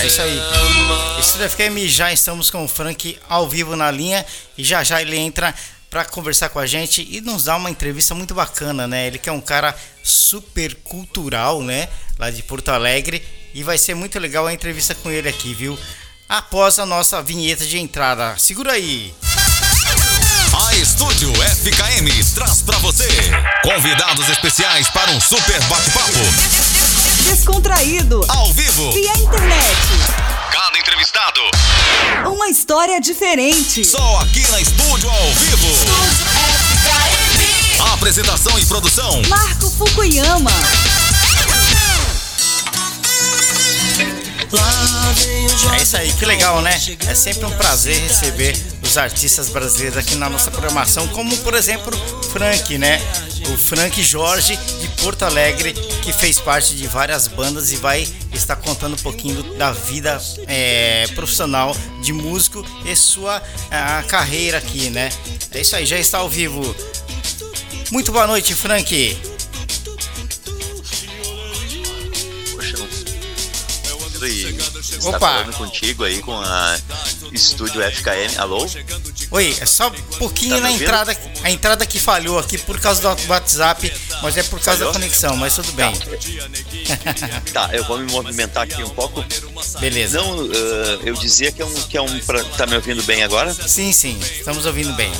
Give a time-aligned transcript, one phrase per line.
[0.00, 0.40] É isso aí.
[1.18, 4.24] Estúdio FM, já estamos com o Frank ao vivo na linha
[4.56, 5.52] e já já ele entra
[5.90, 9.08] para conversar com a gente e nos dar uma entrevista muito bacana, né?
[9.08, 11.88] Ele que é um cara super cultural, né?
[12.16, 13.22] Lá de Porto Alegre
[13.52, 15.76] e vai ser muito legal a entrevista com ele aqui, viu?
[16.28, 18.36] Após a nossa vinheta de entrada.
[18.38, 19.12] Segura aí.
[20.68, 23.08] A Estúdio FKM traz para você
[23.62, 26.67] convidados especiais para um super bate-papo.
[27.24, 28.24] Descontraído.
[28.28, 28.92] Ao vivo.
[28.92, 29.76] Via internet.
[30.52, 31.40] Cada entrevistado.
[32.32, 33.84] Uma história diferente.
[33.84, 35.66] Só aqui na Estúdio ao vivo.
[37.92, 39.22] Apresentação e produção.
[39.28, 40.50] Marco Fukuyama.
[45.76, 46.80] É isso aí, que legal, né?
[47.06, 51.96] É sempre um prazer receber os artistas brasileiros aqui na nossa programação, como por exemplo
[52.32, 53.00] Frank, né?
[53.52, 55.72] O Frank Jorge de Porto Alegre,
[56.02, 61.06] que fez parte de várias bandas e vai estar contando um pouquinho da vida é,
[61.14, 65.10] profissional de músico e sua a, carreira aqui, né?
[65.52, 66.74] É isso aí, já está ao vivo.
[67.90, 69.37] Muito boa noite, Frank.
[74.26, 75.18] E está Opa.
[75.20, 76.76] falando contigo aí com a
[77.32, 78.38] Estúdio FKM.
[78.38, 78.66] Alô?
[79.30, 80.82] Oi, é só um pouquinho Tá na ouvindo?
[80.84, 83.92] entrada, a entrada que falhou aqui por causa do WhatsApp,
[84.22, 84.92] mas é por causa Falhou?
[84.92, 85.92] da conexão, mas tudo bem.
[87.52, 89.24] Tá, eu vou me movimentar aqui um pouco.
[89.80, 90.18] Beleza.
[90.20, 91.74] Não, eh, eu dizia que é um.
[91.74, 93.52] Que é um pra- tá me ouvindo bem agora?
[93.52, 95.12] Sim, sim, estamos ouvindo bem.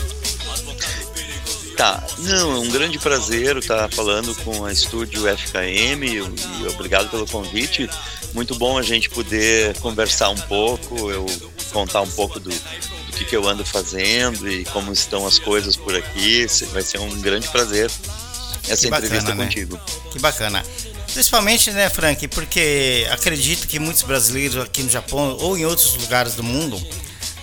[1.79, 2.05] Tá.
[2.19, 6.21] Não, é um grande prazer estar falando com a Estúdio FKM e,
[6.67, 7.89] obrigado pelo convite.
[8.35, 11.25] Muito bom a gente poder conversar um pouco, eu
[11.73, 15.77] contar um pouco do, do que, que eu ando fazendo e como estão as coisas
[15.77, 16.49] por aqui.
[16.73, 17.89] Vai ser um grande prazer
[18.69, 19.45] essa Que bacana, entrevista né?
[19.45, 19.81] contigo.
[20.11, 20.65] Que bacana.
[21.13, 26.35] Principalmente, né, Frank, porque acredito que muitos brasileiros aqui no Japão ou em outros lugares
[26.35, 26.77] do mundo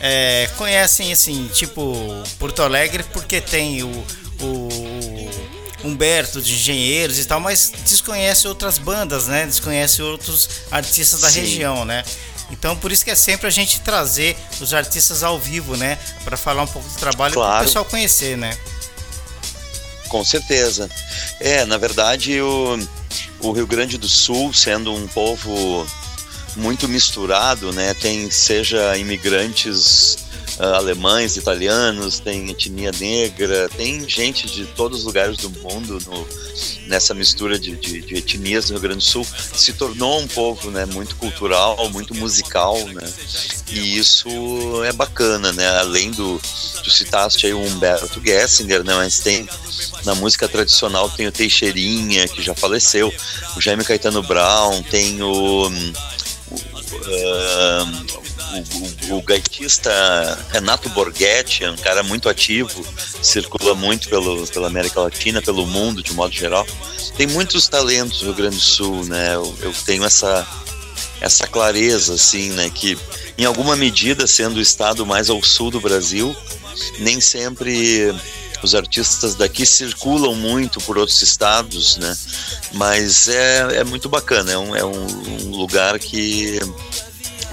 [0.02, 1.96] é, conhecem, assim, tipo
[2.38, 4.06] Porto Alegre, porque tem o,
[4.42, 9.46] o Humberto de Engenheiros e tal, mas desconhece outras bandas, né?
[9.46, 11.42] Desconhece outros artistas da Sim.
[11.42, 12.04] região, né?
[12.52, 15.98] Então, por isso que é sempre a gente trazer os artistas ao vivo, né?
[16.24, 17.66] Para falar um pouco do trabalho para o Claro.
[17.66, 18.56] pessoal conhecer, né?
[20.10, 20.90] Com certeza.
[21.40, 22.78] É, na verdade, o,
[23.40, 25.86] o Rio Grande do Sul, sendo um povo
[26.56, 27.94] muito misturado, né?
[27.96, 30.18] Tem seja imigrantes
[30.60, 36.28] ah, alemães, italianos, tem etnia negra, tem gente de todos os lugares do mundo no-
[36.88, 39.26] nessa mistura de, de- de etnias no Rio Grande do Sul.
[39.54, 40.86] Se tornou um povo, né?
[40.86, 43.12] Muito cultural, muito musical, né?
[43.70, 44.28] E isso
[44.86, 45.68] é bacana, né?
[45.80, 46.40] Além do
[46.84, 48.94] tu citaste aí o Humberto Gessinger, né?
[48.96, 49.48] Mas tem
[50.06, 53.12] na música tradicional tem o Teixeirinha, que já faleceu,
[53.58, 55.94] o Jaime Caetano Brown, tem o, hum,
[59.10, 59.92] o, o- gaitista
[60.52, 62.86] Renato Borghetti, é um cara muito ativo,
[63.22, 66.66] circula muito pelo, pela América Latina, pelo mundo de modo geral.
[67.18, 69.36] Tem muitos talentos no Rio Grande do Sul, né?
[69.36, 70.46] Eu, eu tenho essa,
[71.22, 72.70] essa clareza, assim, né?
[72.70, 72.98] Que
[73.38, 76.36] em alguma medida, sendo o estado mais ao sul do Brasil,
[77.00, 78.14] nem sempre
[78.64, 82.18] os artistas daqui circulam muito por outros estados, né?
[82.74, 86.60] Mas é, é muito bacana, é um, é um lugar que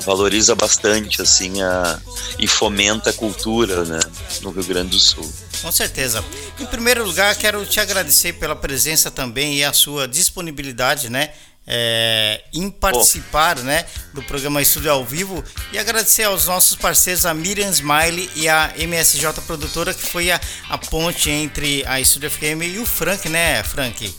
[0.04, 1.98] valoriza bastante assim a,
[2.38, 3.98] e fomenta a cultura né,
[4.42, 5.30] no Rio Grande do Sul.
[5.60, 6.24] Com certeza.
[6.58, 11.30] Em primeiro lugar, quero te agradecer pela presença também e a sua disponibilidade, né?
[11.66, 15.42] é, em participar né, do programa Estúdio ao Vivo
[15.72, 20.40] e agradecer aos nossos parceiros, a Miriam Smiley e a MSJ Produtora, que foi a,
[20.68, 24.12] a ponte entre a Estúdio FM e o Frank, né, Frank?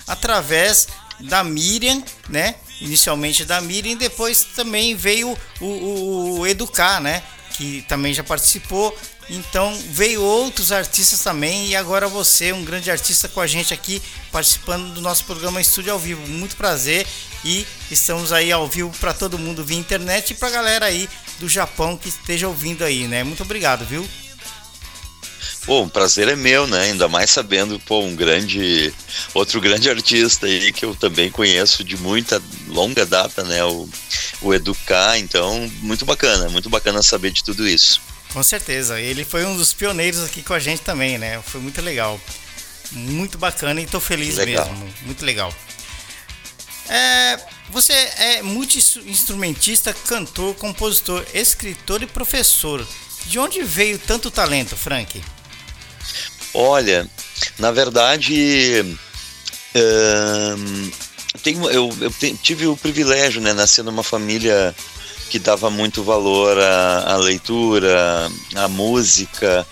[0.07, 0.87] Através
[1.21, 2.55] da Miriam, né?
[2.81, 7.23] Inicialmente da Miriam, depois também veio o, o, o Educar, né?
[7.53, 8.97] Que também já participou.
[9.29, 14.01] Então veio outros artistas também e agora você, um grande artista com a gente aqui
[14.31, 16.25] participando do nosso programa Estúdio ao Vivo.
[16.27, 17.05] Muito prazer
[17.45, 21.07] e estamos aí ao vivo para todo mundo via internet e para a galera aí
[21.39, 23.23] do Japão que esteja ouvindo aí, né?
[23.23, 24.07] Muito obrigado, viu?
[25.69, 26.85] Pô, um prazer é meu, né?
[26.85, 28.91] Ainda mais sabendo, pô, um grande,
[29.35, 33.63] outro grande artista aí que eu também conheço de muita longa data, né?
[33.63, 33.87] O,
[34.41, 38.01] o Educar, então, muito bacana, muito bacana saber de tudo isso.
[38.33, 41.39] Com certeza, ele foi um dos pioneiros aqui com a gente também, né?
[41.45, 42.19] Foi muito legal,
[42.91, 44.67] muito bacana e tô feliz legal.
[44.67, 45.53] mesmo, muito legal.
[46.89, 47.39] É,
[47.69, 52.83] você é multi-instrumentista, cantor, compositor, escritor e professor.
[53.27, 55.21] De onde veio tanto talento, Frank?
[56.53, 57.07] Olha,
[57.57, 58.97] na verdade,
[59.75, 60.91] hum,
[61.43, 62.11] tenho, eu, eu,
[62.41, 64.75] tive o privilégio, né, nascer numa família
[65.29, 69.65] que dava muito valor à, à, leitura, à música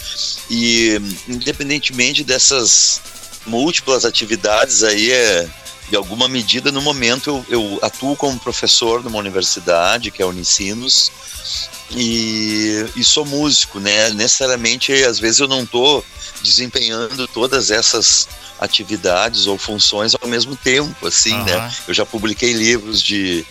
[0.50, 3.02] e independentemente dessas
[3.46, 5.48] múltiplas atividades aí é
[5.90, 10.28] de alguma medida no momento eu, eu atuo como professor numa universidade que é a
[10.28, 11.12] Unicinos
[11.92, 14.10] e, e sou músico, né?
[14.10, 16.04] Necessariamente às vezes eu não tô
[16.42, 18.28] desempenhando todas essas
[18.60, 21.46] atividades ou funções ao mesmo tempo, assim, uhum.
[21.46, 21.74] né?
[21.88, 23.46] Eu já publiquei livros de,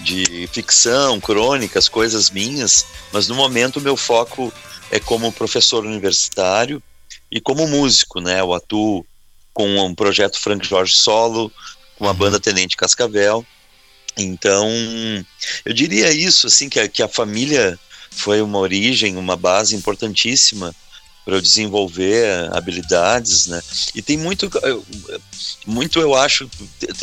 [0.00, 4.52] de ficção, crônicas, coisas minhas, mas no momento o meu foco
[4.90, 6.82] é como professor universitário
[7.30, 8.40] e como músico, né?
[8.40, 9.04] Eu atuo
[9.52, 11.52] com um projeto Frank Jorge Solo,
[11.98, 13.44] com a banda Tenente Cascavel.
[14.16, 14.68] Então,
[15.64, 17.78] eu diria isso, assim, que a, que a família
[18.10, 20.74] foi uma origem, uma base importantíssima
[21.26, 23.60] para eu desenvolver habilidades, né?
[23.96, 24.48] E tem muito,
[25.66, 26.48] muito eu acho,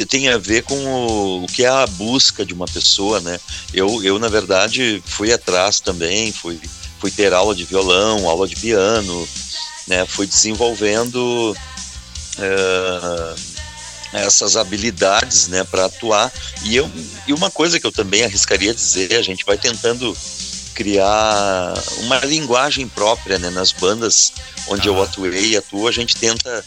[0.08, 3.38] tem a ver com o, o, que é a busca de uma pessoa, né?
[3.74, 6.58] Eu, eu na verdade fui atrás também, fui,
[7.00, 9.28] fui ter aula de violão, aula de piano,
[9.88, 10.06] né?
[10.06, 13.53] Fui desenvolvendo uh,
[14.14, 16.32] essas habilidades, né, para atuar.
[16.64, 16.90] E eu,
[17.28, 20.16] e uma coisa que eu também arriscaria dizer, a gente vai tentando
[20.74, 23.50] criar uma linguagem própria, né?
[23.50, 24.34] Nas bandas
[24.68, 24.92] onde ah.
[24.92, 26.66] eu atuei e atuo, a gente tenta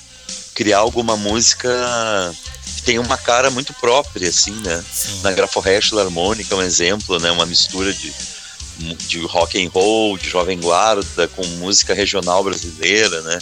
[0.54, 1.69] criar alguma música
[2.76, 4.82] que tem uma cara muito própria, assim, né?
[4.90, 5.20] Sim.
[5.22, 7.31] Na Graforest Harmônica é um exemplo, né?
[7.31, 8.12] Uma mistura de,
[9.06, 13.38] de rock and roll, de jovem guarda com música regional brasileira, né?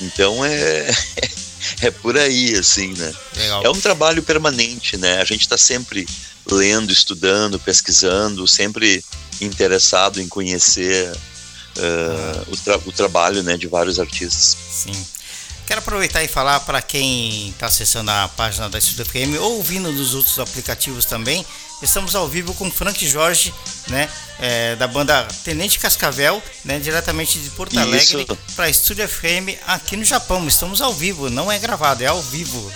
[0.00, 0.90] Então é
[1.80, 3.12] é por aí, assim, né?
[3.36, 3.64] Legal.
[3.64, 5.20] É um trabalho permanente, né?
[5.20, 6.06] A gente está sempre
[6.50, 9.04] lendo, estudando, pesquisando, sempre
[9.40, 14.56] interessado em conhecer uh, o, tra o, trabalho né, de vários artistas.
[14.70, 15.06] Sim.
[15.66, 19.92] Quero aproveitar e falar para quem está acessando a página da Estúdio FM ou ouvindo
[19.92, 21.46] dos outros aplicativos também.
[21.82, 23.54] Estamos ao vivo com Frank Jorge,
[23.88, 29.96] né, é, da banda Tenente Cascavel, né, diretamente de Porto Alegre para Estúdio FM aqui
[29.96, 30.46] no Japão.
[30.46, 32.70] Estamos ao vivo, não é gravado, é ao vivo.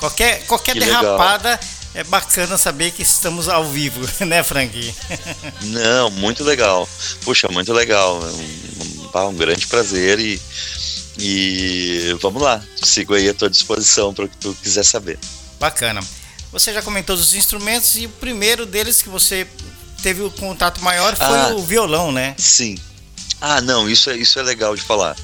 [0.00, 4.94] Qualquer, qualquer derrapada legal é bacana saber que estamos ao vivo, né, Frank?
[5.62, 6.88] Não, muito legal.
[7.22, 8.20] Puxa, muito legal.
[8.20, 10.40] Um, um, um grande prazer e,
[11.18, 12.62] e vamos lá.
[12.82, 15.18] Sigo aí à tua disposição para o que tu quiser saber.
[15.58, 16.00] Bacana.
[16.52, 19.46] Você já comentou os instrumentos e o primeiro deles que você
[20.02, 22.34] teve o contato maior foi ah, o violão, né?
[22.38, 22.78] Sim.
[23.40, 25.16] Ah, não, isso é, isso é legal de falar.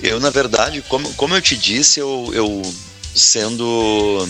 [0.00, 2.74] Eu, na verdade, como, como eu te disse, eu, eu
[3.14, 4.26] sendo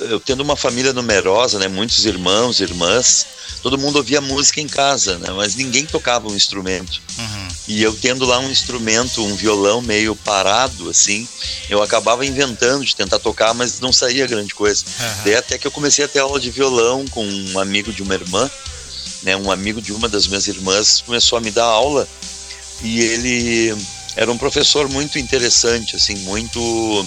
[0.00, 3.26] eu tendo uma família numerosa, né, muitos irmãos, irmãs,
[3.62, 7.00] todo mundo ouvia música em casa, né, mas ninguém tocava um instrumento.
[7.18, 7.48] Uhum.
[7.68, 11.26] E eu tendo lá um instrumento, um violão meio parado, assim,
[11.68, 14.84] eu acabava inventando de tentar tocar, mas não saía grande coisa.
[14.86, 15.24] Uhum.
[15.24, 18.14] Daí até que eu comecei a ter aula de violão com um amigo de uma
[18.14, 18.50] irmã,
[19.22, 22.08] né, um amigo de uma das minhas irmãs começou a me dar aula
[22.82, 23.76] e ele
[24.16, 27.06] era um professor muito interessante, assim, muito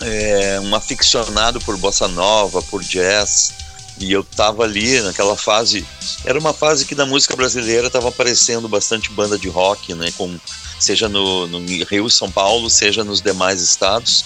[0.00, 3.52] é, um aficionado por bossa nova, por jazz,
[4.00, 5.84] e eu tava ali naquela fase.
[6.24, 10.12] Era uma fase que na música brasileira tava aparecendo bastante banda de rock, né?
[10.16, 10.38] Com,
[10.78, 14.24] seja no, no Rio e São Paulo, seja nos demais estados,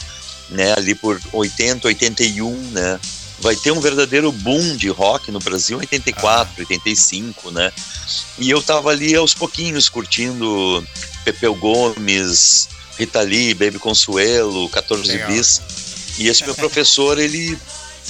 [0.51, 0.75] né?
[0.77, 3.01] Ali por 80, 81, né?
[3.41, 6.61] Vai ter um verdadeiro boom de rock no Brasil em 84, ah.
[6.61, 7.73] 85, né?
[8.39, 10.87] E eu tava ali aos pouquinhos curtindo
[11.25, 12.69] Pepeu Gomes,
[12.99, 15.29] Rita Lee, Baby Consuelo, 14 Legal.
[15.29, 15.61] bis.
[16.19, 17.59] E esse meu professor, ele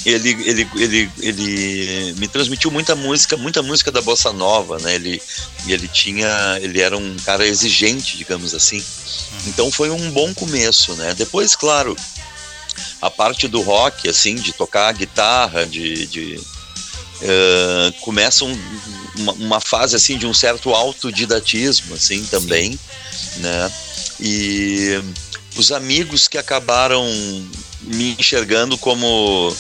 [0.04, 4.94] ele, ele, ele, ele me transmitiu muita música, muita música da bossa nova, né?
[4.96, 5.22] Ele,
[5.66, 8.78] ele tinha, ele era um cara exigente, digamos assim.
[8.78, 9.38] Uhum.
[9.46, 11.14] Então foi um bom começo, né?
[11.14, 11.96] Depois, claro,
[13.00, 16.40] a parte do rock, assim, de tocar guitarra, de, de
[17.22, 18.58] uh, começa um,
[19.18, 23.40] uma, uma, fase assim de um certo autodidatismo, assim, também, Sim.
[23.40, 23.72] né?
[24.24, 25.02] E
[25.56, 27.04] os amigos que acabaram
[27.80, 29.52] me enxergando como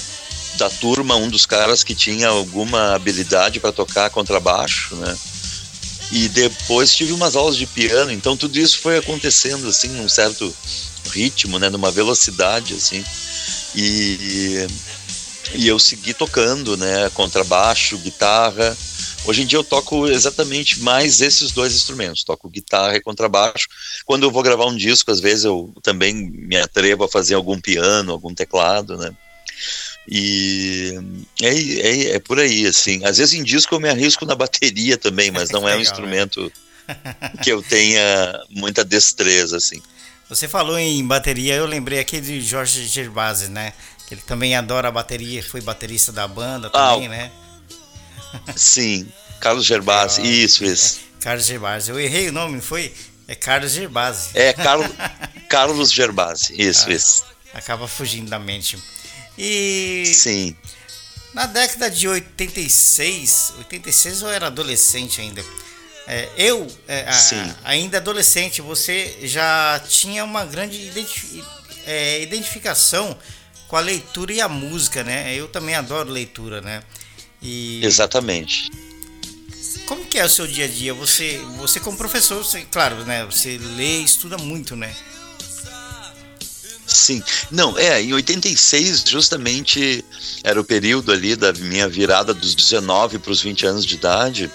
[0.56, 5.18] da turma um dos caras que tinha alguma habilidade para tocar contrabaixo, né?
[6.12, 10.54] E depois tive umas aulas de piano, então tudo isso foi acontecendo assim num certo
[11.10, 13.02] ritmo, né, numa velocidade assim.
[13.74, 14.66] E,
[15.54, 18.76] e eu segui tocando, né, contrabaixo, guitarra.
[19.24, 23.68] Hoje em dia eu toco exatamente mais esses dois instrumentos, toco guitarra e contrabaixo.
[24.04, 27.60] Quando eu vou gravar um disco, às vezes eu também me atrevo a fazer algum
[27.60, 29.12] piano, algum teclado, né?
[30.08, 30.98] E
[31.40, 33.04] é, é, é por aí, assim.
[33.04, 35.82] Às vezes em disco eu me arrisco na bateria também, mas não é um né?
[35.82, 36.52] instrumento
[37.44, 39.80] que eu tenha muita destreza, assim.
[40.28, 43.72] Você falou em bateria, eu lembrei aqui de Jorge Gervasi, né?
[44.08, 47.32] Que ele também adora a bateria, foi baterista da banda ah, também, ah, né?
[48.56, 49.10] Sim,
[49.40, 51.00] Carlos Gervasi, isso, isso.
[51.18, 52.92] É, Carlos Gervasi, eu errei o nome, não foi?
[53.28, 54.30] É Carlos Gervasi.
[54.34, 54.88] É, Carlos,
[55.48, 57.24] Carlos Gervasi, isso, ah, isso.
[57.54, 58.78] Acaba fugindo da mente.
[59.38, 60.04] E.
[60.06, 60.56] Sim.
[61.34, 65.42] Na década de 86, 86 eu era adolescente ainda.
[66.06, 70.90] É, eu, é, a, ainda adolescente, você já tinha uma grande
[71.86, 73.16] é, identificação
[73.68, 75.34] com a leitura e a música, né?
[75.34, 76.82] Eu também adoro leitura, né?
[77.42, 78.70] E Exatamente.
[79.86, 80.94] Como que é o seu dia a dia?
[80.94, 83.24] Você, você como professor, você, claro, né?
[83.26, 84.94] Você lê e estuda muito, né?
[86.86, 87.22] Sim.
[87.50, 90.04] Não, é, em 86 justamente
[90.44, 94.50] era o período ali da minha virada dos 19 para os 20 anos de idade.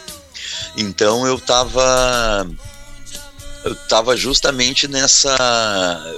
[0.78, 2.48] Então eu tava
[3.64, 5.36] eu tava justamente nessa,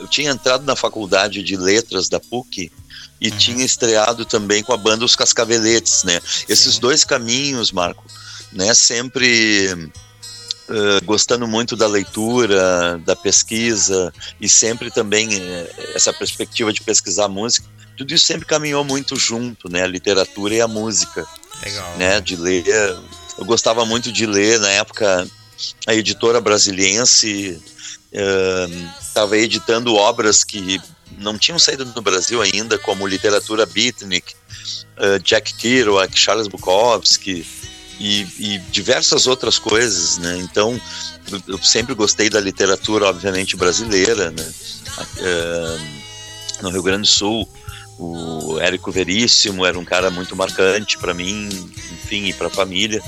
[0.01, 2.71] eu tinha entrado na faculdade de letras da PUC
[3.19, 3.37] e uhum.
[3.37, 6.21] tinha estreado também com a banda Os Cascaveletes, né?
[6.47, 8.03] Esses dois caminhos, Marco,
[8.51, 9.91] né, sempre
[10.69, 17.27] Uh, gostando muito da leitura, da pesquisa e sempre também uh, essa perspectiva de pesquisar
[17.27, 17.65] música,
[17.97, 19.81] tudo isso sempre caminhou muito junto, né?
[19.81, 21.25] A literatura e a música,
[21.63, 21.97] Legal.
[21.97, 22.21] né?
[22.21, 22.63] De ler
[23.39, 25.25] eu gostava muito de ler na época
[25.87, 27.59] a editora brasiliense
[29.01, 30.79] estava uh, editando obras que
[31.17, 34.33] não tinham saído no Brasil ainda, como literatura beatnik,
[34.97, 37.45] uh, Jack Kerouac, Charles Bukowski
[37.99, 40.37] e, e, diversas outras coisas, né?
[40.37, 40.79] Então
[41.47, 44.53] eu sempre gostei da literatura, obviamente brasileira, né?
[45.17, 47.47] Uh, no Rio Grande do Sul,
[47.97, 51.49] o Érico Veríssimo era um cara muito marcante para mim,
[51.91, 53.01] enfim, e para a família.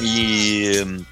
[0.00, 1.04] E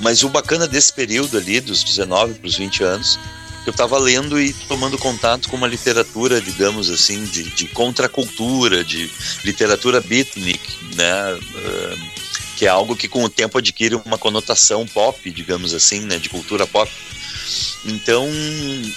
[0.00, 3.18] mas o bacana desse período ali dos 19 para os 20 anos,
[3.66, 9.10] eu estava lendo e tomando contato com uma literatura, digamos assim, de, de contracultura, de
[9.44, 10.60] literatura beatnik,
[10.96, 11.34] né?
[11.34, 12.20] Uh,
[12.56, 16.18] que é algo que com o tempo adquire uma conotação pop, digamos assim, né?
[16.18, 16.90] De cultura pop.
[17.84, 18.28] Então,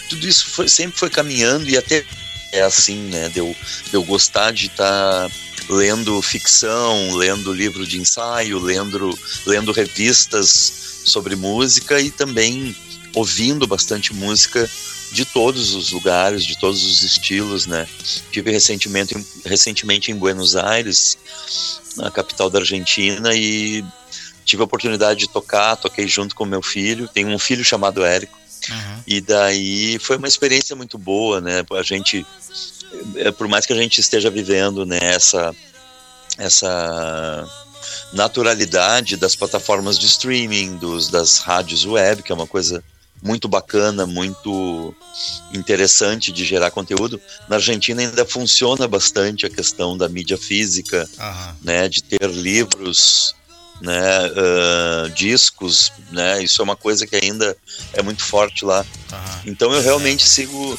[0.10, 2.05] tudo isso foi, sempre foi caminhando e até
[2.51, 3.29] é assim, né?
[3.29, 3.55] De eu,
[3.89, 5.29] de eu gostar de estar.
[5.29, 5.32] Tá
[5.70, 12.75] lendo ficção, lendo livro de ensaio, lendo, lendo revistas sobre música e também
[13.15, 14.70] ouvindo bastante música
[15.12, 17.88] de todos os lugares, de todos os estilos, né?
[18.32, 19.15] Tive recentemente,
[19.46, 21.17] recentemente em Buenos Aires,
[21.96, 23.86] na capital da Argentina, e
[24.43, 28.38] tive a oportunidade de tocar, toquei junto com meu filho, tenho um filho chamado Érico,
[28.70, 29.03] uhum.
[29.05, 31.63] e daí foi uma experiência muito boa, né?
[31.72, 32.25] A gente
[33.15, 35.58] é, por mais que a gente esteja vivendo nessa né,
[36.38, 37.48] essa
[38.12, 42.84] naturalidade das plataformas de streaming, dos, das rádios web, que é uma coisa
[43.24, 44.94] muito bacana, muito
[45.53, 47.20] interessante de gerar conteúdo.
[47.48, 51.10] Na Argentina ainda funciona bastante a questão da mídia física,
[51.62, 53.34] né, de ter livros,
[53.82, 57.56] né, uh, discos, né, isso é uma coisa que ainda
[57.94, 58.86] é muito forte lá.
[59.46, 60.77] Então eu realmente sigo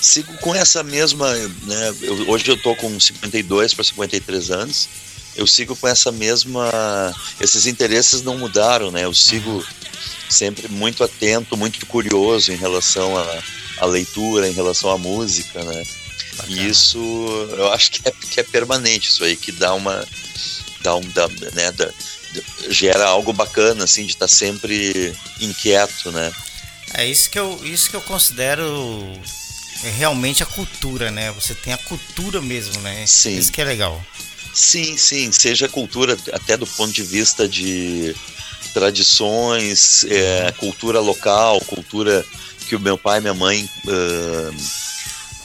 [0.00, 4.88] sigo com essa mesma, né, eu, hoje eu tô com 52 para 53 anos,
[5.36, 6.70] eu sigo com essa mesma,
[7.40, 9.64] esses interesses não mudaram, né, eu sigo
[10.28, 13.42] sempre muito atento, muito curioso em relação à,
[13.78, 15.82] à leitura, em relação à música, né,
[16.36, 16.56] Bacana.
[16.56, 16.98] e isso
[17.56, 20.06] eu acho que é, que é permanente isso aí, que dá uma,
[20.82, 21.90] dá um, dá, né, dá,
[22.68, 26.32] gera algo bacana, assim, de estar tá sempre inquieto, né.
[26.94, 28.64] É isso que eu, isso que eu considero
[29.82, 31.32] é realmente a cultura, né?
[31.32, 33.04] Você tem a cultura mesmo, né?
[33.06, 33.36] Sim.
[33.36, 34.00] Isso que é legal.
[34.54, 35.32] Sim, sim.
[35.32, 38.14] Seja cultura até do ponto de vista de
[38.72, 42.24] tradições, é, cultura local, cultura
[42.68, 44.56] que o meu pai e minha mãe uh,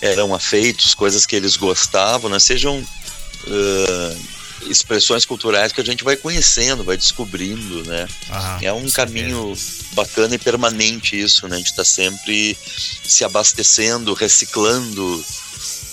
[0.01, 2.39] eram afeitos, coisas que eles gostavam, né?
[2.39, 4.21] Sejam uh,
[4.67, 8.07] expressões culturais que a gente vai conhecendo, vai descobrindo, né?
[8.29, 9.53] Aham, é um caminho
[9.93, 11.55] bacana e permanente isso, né?
[11.55, 12.57] A gente está sempre
[13.03, 15.25] se abastecendo, reciclando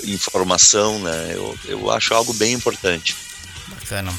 [0.05, 1.33] informação, né?
[1.35, 3.17] Eu, eu acho algo bem importante.
[3.69, 4.13] Bacana.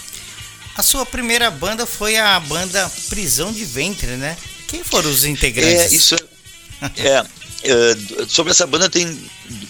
[0.76, 4.38] A sua primeira banda foi a banda Prisão de Ventre, né?
[4.68, 5.92] Quem foram os integrantes?
[5.92, 6.22] É, isso é,
[6.98, 7.26] é,
[7.64, 7.96] é,
[8.28, 9.20] sobre essa banda tem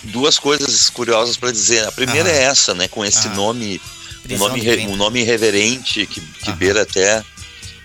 [0.04, 1.86] duas coisas curiosas para dizer.
[1.88, 2.38] A primeira Aham.
[2.38, 2.88] é essa, né?
[2.88, 3.36] Com esse Aham.
[3.36, 3.82] nome,
[4.30, 7.24] um nome, um nome irreverente que, que beira até.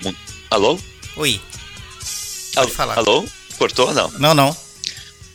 [0.05, 0.15] um-
[0.51, 0.79] Alô?
[1.17, 1.41] Oi.
[2.55, 2.99] Pode falar.
[2.99, 3.25] Alô?
[3.57, 3.95] Cortou?
[3.95, 4.11] Não.
[4.19, 4.57] Não, não.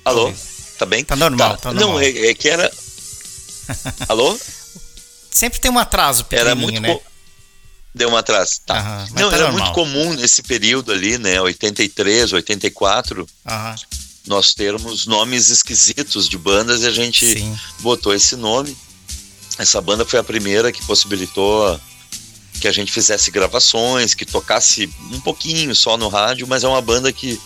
[0.04, 0.34] Alô?
[0.78, 1.04] Tá bem?
[1.04, 2.02] Tá normal, tá Não, normal.
[2.02, 2.72] é, é que era.
[4.08, 4.38] Alô?
[5.32, 6.80] Sempre tem um atraso Era muito.
[6.82, 7.00] né?
[7.94, 8.62] Deu uma atrás.
[8.66, 9.08] Tá.
[9.12, 9.66] Mas Não, tá era normal.
[9.68, 11.42] muito comum nesse período ali, né?
[11.42, 13.76] 83, 84, Aham,
[14.28, 17.60] nós termos nomes esquisitos de bandas e a gente sim.
[17.80, 18.78] botou esse nome.
[19.58, 21.80] Essa banda foi a primeira que possibilitou
[22.62, 26.82] que a gente fizesse gravações, que tocasse um pouquinho só no rádio, mas é uma
[26.82, 27.40] banda que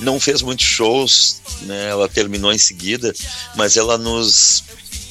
[0.00, 1.88] não fez muitos shows, né?
[1.90, 3.12] Ela terminou em seguida,
[3.56, 4.64] mas ela nos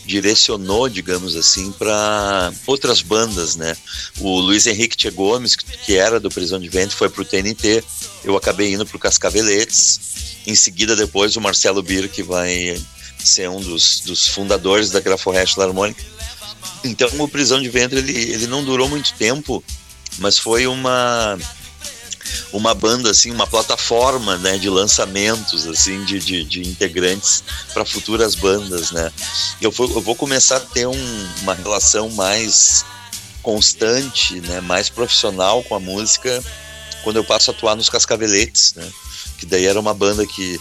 [0.05, 3.75] direcionou, digamos assim, para outras bandas, né?
[4.19, 7.83] O Luiz Henrique Tchê Gomes, que- era do Prisão de Ventre, foi pro TNT.
[8.23, 9.99] Eu acabei indo pro Cascaveletes.
[10.47, 12.81] Em seguida, depois, o Marcelo Bir, que vai
[13.19, 16.01] ser um dos, dos fundadores da Graforrest Harmônica.
[16.85, 19.61] Então, o Prisão de Ventre, ele, ele não durou muito tempo,
[20.19, 21.37] mas foi uma
[22.51, 27.43] uma banda assim, uma plataforma, né, de lançamentos assim de, de, de integrantes
[27.74, 29.12] para futuras bandas, né?
[29.62, 32.84] Eu vou, eu vou começar a ter um- uma relação mais
[33.41, 36.43] constante, né, mais profissional com a música
[37.03, 38.88] quando eu passo a atuar nos Cascaveletes, né?
[39.38, 40.60] Que daí era uma banda que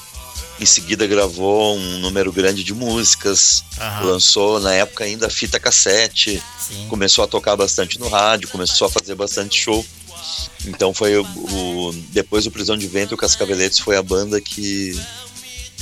[0.61, 6.43] em seguida gravou um número grande de músicas, Aham, lançou na época ainda fita cassete,
[6.59, 6.87] sim.
[6.89, 9.85] começou a tocar bastante no rádio, começou a fazer bastante show.
[10.67, 14.99] Então foi o, o- depois do Prisão de Vento, o Cascaveletes foi a banda que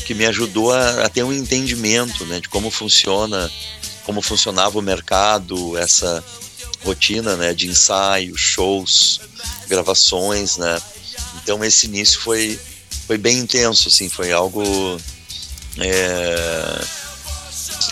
[0.04, 3.50] que me ajudou a, a ter um entendimento, né, de como funciona,
[4.04, 6.22] como funcionava o mercado, essa
[6.84, 9.20] rotina, né, de ensaios, shows,
[9.66, 10.82] gravações, né.
[11.42, 12.58] Então esse início foi
[13.06, 15.00] foi bem intenso, assim, foi algo
[15.78, 16.84] é,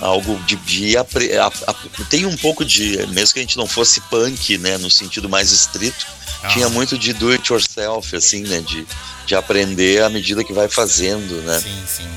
[0.00, 3.66] algo de, de apre- a- a- tem um pouco de mesmo que a gente não
[3.66, 6.06] fosse punk né no sentido mais estrito
[6.52, 8.86] tinha Aham, muito de do it yourself assim né de,
[9.26, 12.08] de aprender à medida que vai fazendo né Sim, sim.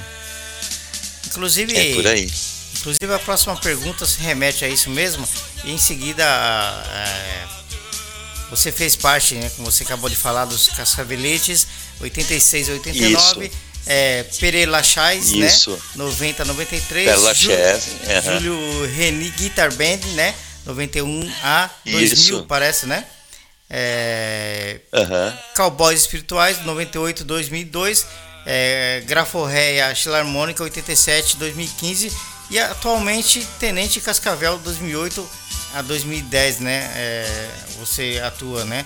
[1.28, 2.32] Inclusive, é por aí
[2.78, 5.28] inclusive a próxima pergunta se remete a isso mesmo.
[5.64, 7.44] E em seguida, é,
[8.52, 11.66] você fez parte, né, como você acabou de falar, dos Cascaveletes,
[12.02, 13.46] 86 e 89.
[13.46, 13.58] Isso.
[13.88, 15.46] É, Pere Lachais, né?
[15.46, 15.80] Isso.
[15.96, 17.06] 90 93.
[17.08, 18.40] Perla Ju- Chess, aham.
[18.40, 20.34] Júlio Reni Guitar Band, né?
[20.66, 22.46] 91 a 2000, Isso.
[22.48, 23.06] parece, né?
[23.70, 25.38] É, Aham.
[25.56, 28.06] Cowboys Espirituais, 98, 2002,
[28.46, 32.12] é, Graforréia Filarmônica, 87, 2015
[32.52, 35.28] e atualmente Tenente Cascavel, 2008
[35.76, 36.92] a 2010, né?
[36.96, 38.86] É, você atua, né?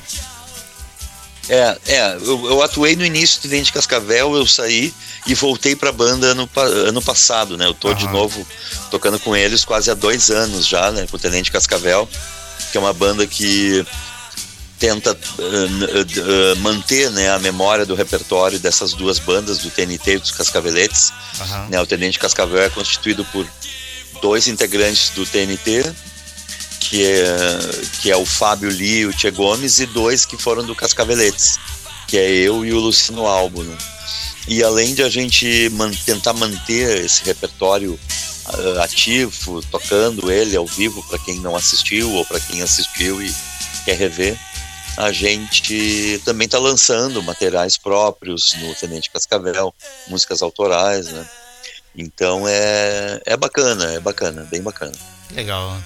[1.49, 4.93] É, é eu, eu atuei no início do Dente Cascavel, eu saí
[5.25, 6.49] e voltei pra banda ano,
[6.87, 7.65] ano passado, né?
[7.65, 8.13] Eu tô de Aham.
[8.13, 8.47] novo
[8.91, 11.07] tocando com eles quase há dois anos já, né?
[11.09, 12.07] Com o Tenente Cascavel,
[12.71, 13.85] que é uma banda que
[14.77, 20.19] tenta uh, uh, manter né, a memória do repertório dessas duas bandas, do TNT e
[20.19, 21.11] dos Cascaveletes.
[21.41, 21.67] Aham.
[21.69, 21.81] né?
[21.81, 23.45] O Tenente Cascavel é constituído por
[24.21, 25.91] dois integrantes do TNT,
[26.79, 27.25] que é,
[28.01, 31.59] que é o Fábio e o Tchê Gomes, e dois que foram do Cascaveletes,
[32.07, 33.63] que é eu e o Luciano Albo.
[33.63, 33.77] Né?
[34.47, 37.99] E além de a gente man- tentar manter esse repertório
[38.45, 43.33] ah, ativo, tocando ele ao vivo para quem não assistiu ou para quem assistiu e
[43.85, 44.37] quer rever,
[44.97, 49.73] a gente também está lançando materiais próprios no Tenente Cascavel,
[50.07, 51.25] músicas autorais, né?
[51.95, 54.93] Então é, é bacana, é bacana, bem bacana.
[55.31, 55.77] Legal.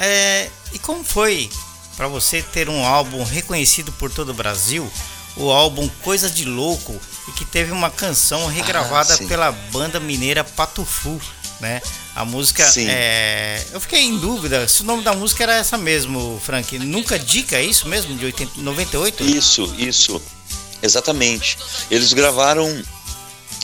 [0.00, 1.50] É, e como foi
[1.96, 4.90] para você ter um álbum reconhecido por todo o Brasil?
[5.36, 10.42] O álbum Coisa de Louco e que teve uma canção regravada Ah, pela banda mineira
[10.42, 11.20] Patufu,
[11.60, 11.80] né?
[12.16, 12.86] A música Sim.
[12.88, 16.78] é, eu fiquei em dúvida se o nome da música era essa mesmo, Frank.
[16.78, 19.22] Nunca dica, é isso mesmo de 80, 98?
[19.22, 20.20] Isso, isso,
[20.82, 21.58] exatamente.
[21.90, 22.82] Eles gravaram,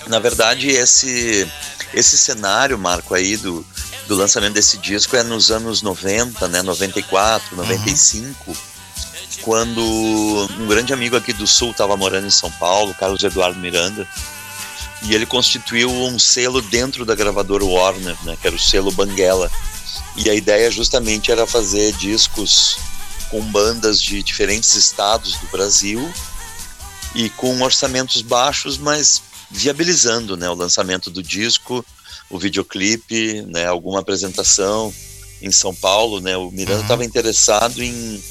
[0.07, 1.51] na verdade, esse
[1.95, 3.64] esse cenário, Marco, aí do,
[4.07, 8.57] do lançamento desse disco é nos anos 90, né, 94, 95,
[9.42, 9.81] quando
[10.59, 14.07] um grande amigo aqui do Sul estava morando em São Paulo, Carlos Eduardo Miranda,
[15.03, 19.51] e ele constituiu um selo dentro da gravadora Warner, né, que era o selo Banguela.
[20.16, 22.79] E a ideia justamente era fazer discos
[23.31, 26.12] com bandas de diferentes estados do Brasil
[27.14, 31.85] e com orçamentos baixos, mas viabilizando né, o lançamento do disco,
[32.31, 34.93] o videoclipe, né, alguma apresentação
[35.41, 36.21] em São Paulo.
[36.21, 37.09] Né, o Miranda estava uhum.
[37.09, 38.23] interessado em,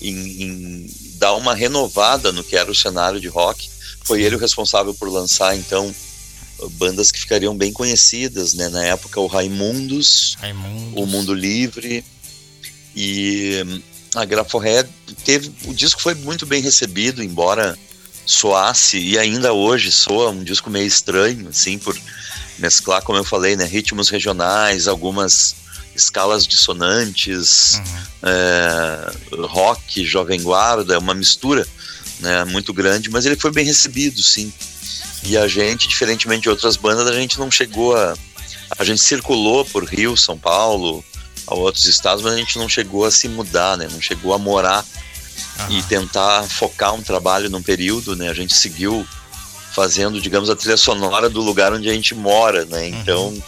[0.00, 3.70] em, em, dar uma renovada no que era o cenário de rock.
[4.04, 5.94] Foi ele o responsável por lançar, então,
[6.72, 8.54] bandas que ficariam bem conhecidas.
[8.54, 11.00] Né, na época, o Raimundos, Raimundos.
[11.00, 12.04] o Mundo Livre
[12.94, 13.82] e
[14.14, 14.86] a Graforé
[15.24, 17.78] teve o disco foi muito bem recebido embora
[18.24, 21.96] soasse e ainda hoje soa um disco meio estranho assim por
[22.58, 25.56] mesclar como eu falei né ritmos regionais algumas
[25.94, 27.82] escalas dissonantes uhum.
[28.22, 29.12] é,
[29.46, 31.66] rock jovem guarda uma mistura
[32.20, 34.52] né muito grande mas ele foi bem recebido sim
[35.24, 38.14] e a gente diferentemente de outras bandas a gente não chegou a
[38.78, 41.04] a gente circulou por Rio São Paulo
[41.46, 43.88] a outros estados, mas a gente não chegou a se mudar, né?
[43.90, 44.84] Não chegou a morar
[45.68, 48.28] e tentar focar um trabalho num período, né?
[48.28, 49.06] A gente seguiu
[49.72, 52.82] fazendo, digamos, a trilha sonora do lugar onde a gente mora, né?
[52.82, 52.88] Uhum.
[52.88, 53.42] Então,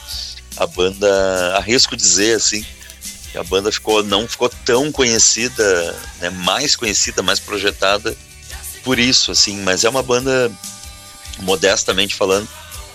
[0.56, 2.64] a banda, arrisco dizer assim,
[3.30, 6.30] que a banda ficou não ficou tão conhecida, né?
[6.30, 8.16] Mais conhecida, mais projetada
[8.82, 9.60] por isso, assim.
[9.62, 10.50] Mas é uma banda
[11.40, 12.48] modestamente falando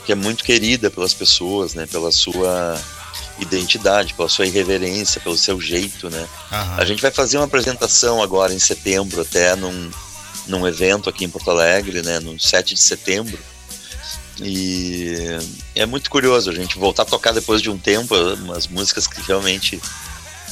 [0.05, 1.85] que é muito querida pelas pessoas, né?
[1.85, 2.81] Pela sua
[3.39, 6.27] identidade, pela sua irreverência, pelo seu jeito, né?
[6.77, 9.91] A gente vai fazer uma apresentação agora em setembro, até num,
[10.47, 12.19] num evento aqui em Porto Alegre, né?
[12.19, 13.39] No 7 de setembro.
[14.41, 15.15] E
[15.75, 19.21] é muito curioso a gente voltar a tocar depois de um tempo umas músicas que
[19.21, 19.81] realmente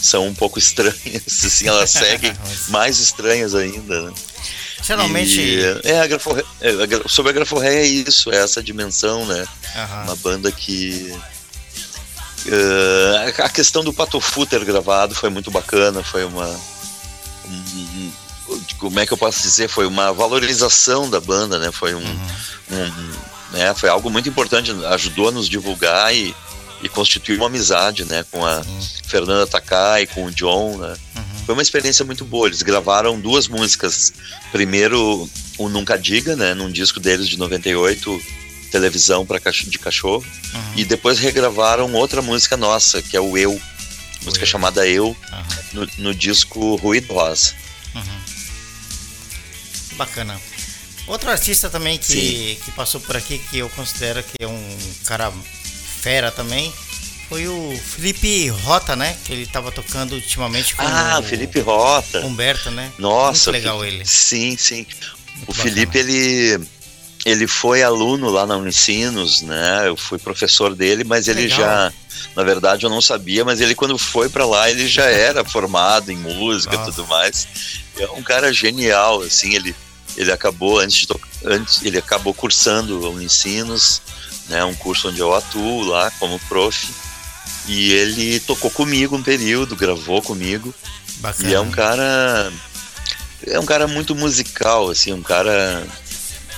[0.02, 2.34] são um pouco estranhas, assim, elas seguem
[2.70, 4.14] mais estranhas ainda, né?
[4.84, 5.40] Geralmente.
[5.40, 9.46] E, é, a é, sobre a Graforré é isso, é essa dimensão, né?
[10.06, 11.14] Uma banda que
[12.48, 16.48] Uh, a questão do Patofu ter gravado foi muito bacana, foi uma.
[17.46, 18.12] Um,
[18.50, 19.68] um, como é que eu posso dizer?
[19.68, 21.72] Foi uma valorização da banda, né?
[21.72, 22.00] Foi um.
[22.00, 22.28] Uhum.
[22.72, 23.74] um né?
[23.74, 26.34] Foi algo muito importante, ajudou a nos divulgar e,
[26.82, 28.26] e constituir uma amizade, né?
[28.32, 28.82] Com a uhum.
[29.06, 30.96] Fernanda Takai, com o John, né?
[31.16, 31.46] Uhum.
[31.46, 32.48] Foi uma experiência muito boa.
[32.48, 34.14] Eles gravaram duas músicas.
[34.54, 36.54] Primeiro, o Nunca Diga, né?
[36.54, 38.22] Num disco deles de 98
[38.68, 40.26] televisão para de cachorro.
[40.54, 40.74] Uhum.
[40.76, 43.60] E depois regravaram outra música nossa, que é o Eu,
[44.24, 44.48] música Eu.
[44.48, 45.16] chamada Eu, uhum.
[45.74, 47.54] no, no, disco Ruído Rosa.
[47.96, 48.20] Uhum.
[49.98, 50.40] Bacana.
[51.08, 55.32] Outro artista também que, que passou por aqui, que eu considero que é um cara
[56.02, 56.72] fera também,
[57.30, 59.18] foi o Felipe Rota, né?
[59.26, 62.26] Que ele estava tocando ultimamente com ah, o Felipe Rota.
[62.26, 62.92] Humberto, né?
[62.98, 64.06] Nossa, Muito legal ele.
[64.06, 64.86] Sim, sim.
[65.36, 65.64] Muito o bacana.
[65.64, 66.68] Felipe, ele
[67.28, 69.86] ele foi aluno lá na Unicinos, né?
[69.86, 71.58] Eu fui professor dele, mas ele Legal.
[71.58, 71.94] já,
[72.34, 76.10] na verdade, eu não sabia, mas ele quando foi para lá ele já era formado
[76.10, 77.46] em música e tudo mais.
[78.00, 79.54] É um cara genial, assim.
[79.54, 79.76] Ele
[80.16, 81.08] ele acabou antes de
[81.46, 84.02] antes ele acabou cursando a Unicinos,
[84.48, 84.64] né?
[84.64, 86.88] Um curso onde eu atuo lá como prof.
[87.68, 90.74] E ele tocou comigo um período, gravou comigo.
[91.18, 91.50] Bacana.
[91.50, 92.54] E é um cara
[93.46, 95.86] é um cara muito musical, assim, um cara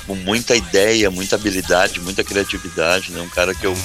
[0.09, 3.21] com muita ideia, muita habilidade, muita criatividade, né?
[3.21, 3.77] Um cara que eu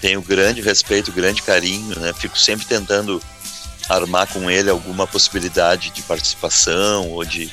[0.00, 2.12] tenho grande respeito, grande carinho, né?
[2.12, 3.22] Fico sempre tentando
[3.88, 7.48] armar com ele alguma possibilidade de participação ou de,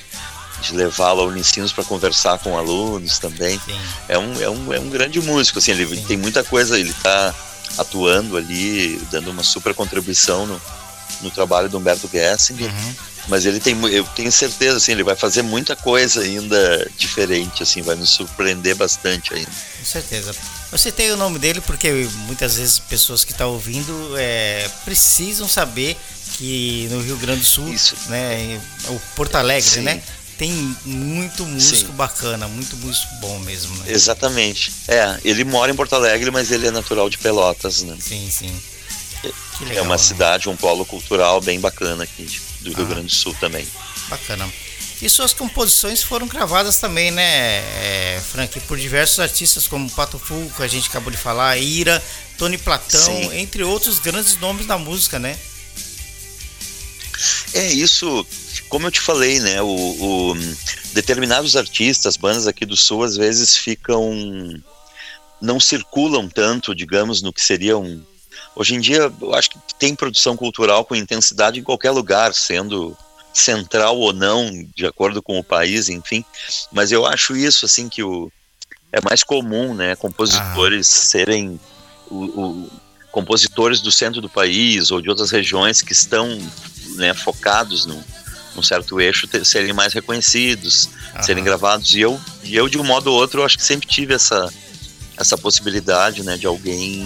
[0.63, 3.61] de levá-lo ao Unicinos para conversar com alunos também.
[4.09, 6.03] É um, é, um, é um grande músico, assim, ele Sim.
[6.05, 7.35] tem muita coisa, ele está
[7.77, 10.59] atuando ali, dando uma super contribuição no,
[11.21, 12.67] no trabalho do Humberto Gessinger.
[12.67, 17.63] Uhum mas ele tem, eu tenho certeza, assim, ele vai fazer muita coisa ainda diferente,
[17.63, 19.49] assim, vai nos surpreender bastante ainda.
[19.49, 20.35] Com certeza.
[20.69, 21.89] Eu citei o nome dele porque
[22.27, 25.95] muitas vezes pessoas que estão tá ouvindo é, precisam saber
[26.33, 27.95] que no Rio Grande do Sul, Isso.
[28.09, 29.81] né, o Porto Alegre, Sim.
[29.83, 30.03] né,
[30.37, 30.51] tem
[30.83, 31.95] muito músico Sim.
[31.95, 33.73] bacana, muito músico bom mesmo.
[33.77, 33.93] Né?
[33.93, 34.73] Exatamente.
[34.89, 37.95] É, ele mora em Porto Alegre, mas ele é natural de Pelotas, né?
[37.97, 38.53] Sim, sim.
[39.61, 40.03] Legal, é uma né?
[40.03, 43.67] cidade, um polo cultural bem bacana aqui do Rio ah, Grande do Sul também.
[44.07, 44.51] Bacana.
[45.01, 50.51] E suas composições foram gravadas também, né, é, Frank, por diversos artistas como Pato Fu,
[50.55, 52.01] que a gente acabou de falar, Ira,
[52.37, 53.35] Tony Platão, Sim.
[53.35, 55.37] entre outros grandes nomes da música, né?
[57.53, 58.25] É isso,
[58.69, 60.35] como eu te falei, né, o, o
[60.93, 64.13] determinados artistas, bandas aqui do Sul, às vezes ficam
[65.41, 68.03] não circulam tanto, digamos, no que seria um
[68.55, 72.95] Hoje em dia, eu acho que tem produção cultural com intensidade em qualquer lugar, sendo
[73.33, 76.25] central ou não, de acordo com o país, enfim.
[76.71, 78.31] Mas eu acho isso, assim, que o,
[78.91, 81.05] é mais comum, né, compositores ah.
[81.05, 81.59] serem
[82.09, 82.71] o, o,
[83.11, 86.37] compositores do centro do país ou de outras regiões que estão
[86.95, 88.01] né, focados num,
[88.55, 91.23] num certo eixo ter, serem mais reconhecidos, ah.
[91.23, 91.93] serem gravados.
[91.93, 94.51] E eu, e eu, de um modo ou outro, acho que sempre tive essa,
[95.17, 97.05] essa possibilidade né, de alguém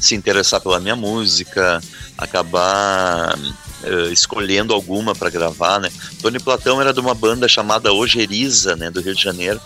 [0.00, 1.80] se interessar pela minha música,
[2.18, 5.90] acabar uh, escolhendo alguma para gravar, né?
[6.20, 9.60] Tony Platão era de uma banda chamada Ojeriza, né, do Rio de Janeiro,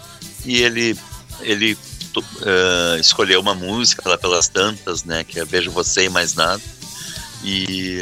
[0.44, 0.96] e ele
[1.40, 6.34] ele uh, escolheu uma música lá pelas tantas, né, que é Vejo Você e Mais
[6.34, 6.62] Nada,
[7.44, 8.00] e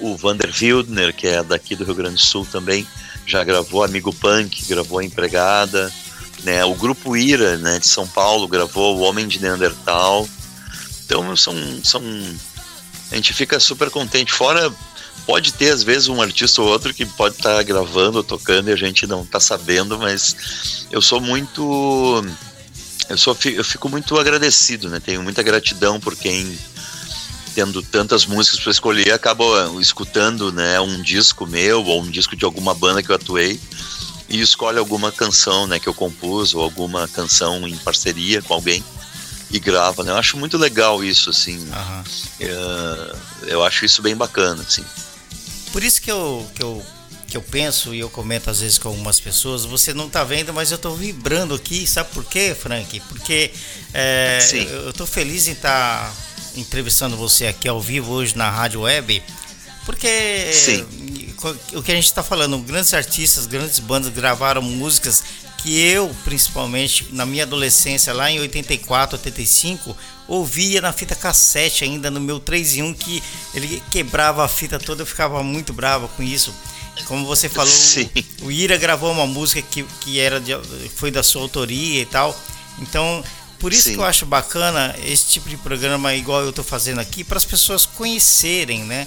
[0.00, 2.86] um, o Vander Wildner, que é daqui do Rio Grande do Sul também,
[3.26, 5.92] já gravou Amigo Punk, gravou Empregada,
[6.44, 10.28] né, o Grupo Ira, né, de São Paulo, gravou O Homem de Neandertal,
[11.04, 12.02] então são, são
[13.10, 14.32] a gente fica super contente.
[14.32, 14.72] Fora
[15.26, 18.72] pode ter às vezes um artista ou outro que pode estar tá gravando tocando e
[18.72, 22.24] a gente não está sabendo, mas eu sou muito
[23.08, 25.00] eu sou eu fico muito agradecido, né?
[25.00, 26.58] Tenho muita gratidão por quem
[27.54, 29.44] tendo tantas músicas para escolher acaba
[29.80, 33.60] escutando, né, um disco meu ou um disco de alguma banda que eu atuei
[34.28, 38.82] e escolhe alguma canção, né, que eu compus ou alguma canção em parceria com alguém
[39.50, 40.10] e grava, né?
[40.10, 41.58] Eu acho muito legal isso, assim.
[41.58, 42.00] Uhum.
[42.40, 44.84] Uh, eu acho isso bem bacana, assim.
[45.70, 46.84] Por isso que eu, que eu
[47.34, 50.54] que eu penso e eu comento às vezes com algumas pessoas, você não tá vendo,
[50.54, 53.00] mas eu tô vibrando aqui, sabe por quê, Frank?
[53.08, 53.50] Porque
[53.92, 56.14] é, eu, eu tô feliz em estar tá
[56.54, 59.20] entrevistando você aqui ao vivo hoje na rádio web,
[59.84, 60.86] porque Sim.
[61.74, 65.22] O que a gente está falando, grandes artistas, grandes bandas gravaram músicas
[65.58, 69.96] que eu, principalmente, na minha adolescência, lá em 84, 85,
[70.28, 73.22] ouvia na fita cassete ainda no meu 3 em 1 que
[73.54, 76.54] ele quebrava a fita toda, eu ficava muito brava com isso.
[77.06, 78.08] Como você falou, Sim.
[78.42, 80.52] o Ira gravou uma música que, que era de,
[80.94, 82.38] foi da sua autoria e tal.
[82.78, 83.24] Então,
[83.58, 83.94] por isso Sim.
[83.94, 87.44] que eu acho bacana esse tipo de programa igual eu estou fazendo aqui, para as
[87.44, 89.06] pessoas conhecerem, né?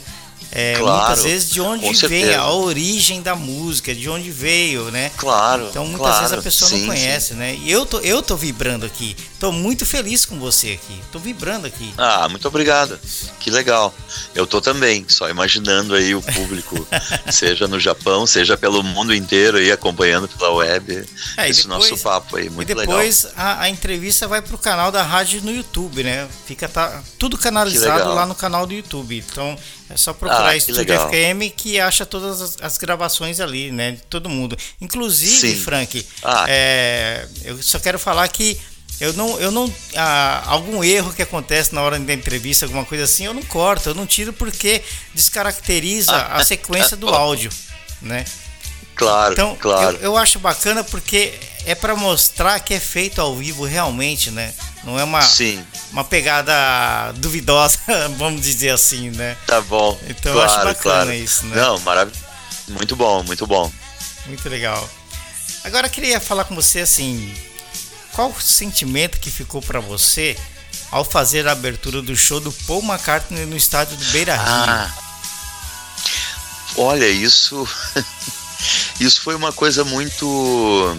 [0.52, 5.12] É, claro, muitas vezes de onde vem a origem da música, de onde veio, né?
[5.18, 5.68] Claro.
[5.70, 7.36] Então muitas claro, vezes a pessoa sim, não conhece, sim.
[7.36, 7.56] né?
[7.56, 9.16] E eu tô, eu tô vibrando aqui.
[9.40, 11.00] Tô muito feliz com você aqui.
[11.12, 11.94] Tô vibrando aqui.
[11.98, 13.00] Ah, muito obrigado.
[13.40, 13.94] Que legal.
[14.34, 16.88] Eu tô também, só imaginando aí o público,
[17.30, 21.06] seja no Japão, seja pelo mundo inteiro aí acompanhando pela web.
[21.38, 22.84] É, esse depois, nosso papo aí, muito legal.
[22.84, 26.28] E depois a, a, entrevista vai pro canal da rádio no YouTube, né?
[26.46, 29.24] Fica tá, tudo canalizado lá no canal do YouTube.
[29.30, 29.58] Então
[29.90, 33.92] é só procurar ah, Estúdio FKM que acha todas as, as, gravações ali, né?
[33.92, 34.58] De todo mundo.
[34.82, 35.64] Inclusive, Sim.
[35.64, 36.46] Frank, ah.
[36.48, 38.60] é, eu só quero falar que
[39.00, 43.04] eu não, eu não, ah, algum erro que acontece na hora da entrevista, alguma coisa
[43.04, 44.82] assim, eu não corto, eu não tiro porque
[45.14, 47.52] descaracteriza a sequência do áudio,
[48.02, 48.26] né?
[48.98, 49.98] Claro, então, claro.
[49.98, 51.34] Eu, eu acho bacana porque
[51.66, 54.54] é para mostrar que é feito ao vivo realmente, né?
[54.84, 55.64] Não é uma, Sim.
[55.92, 57.78] uma pegada duvidosa,
[58.18, 59.38] vamos dizer assim, né?
[59.46, 60.00] Tá bom.
[60.10, 61.14] Então claro, eu acho bacana claro.
[61.14, 61.62] isso, né?
[61.62, 62.26] Não, maravilhoso.
[62.70, 63.72] Muito bom, muito bom.
[64.26, 64.90] Muito legal.
[65.64, 67.34] Agora eu queria falar com você assim,
[68.14, 70.36] qual o sentimento que ficou para você
[70.90, 74.44] ao fazer a abertura do show do Paul McCartney no estádio do Beira Rio?
[74.46, 74.94] Ah,
[76.78, 77.68] olha, isso
[79.00, 80.98] isso foi uma coisa muito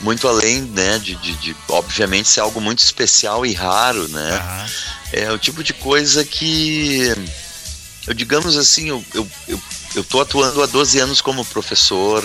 [0.00, 4.36] muito além, né, de, de, de, obviamente ser algo muito especial e raro, né?
[4.36, 4.66] Uhum.
[5.12, 7.14] É o tipo de coisa que
[8.06, 9.60] eu digamos assim, eu, eu, eu,
[9.94, 12.22] eu tô atuando há 12 anos como professor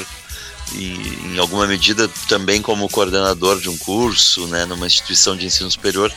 [0.74, 5.72] e em alguma medida também como coordenador de um curso, né, numa instituição de ensino
[5.72, 6.14] superior.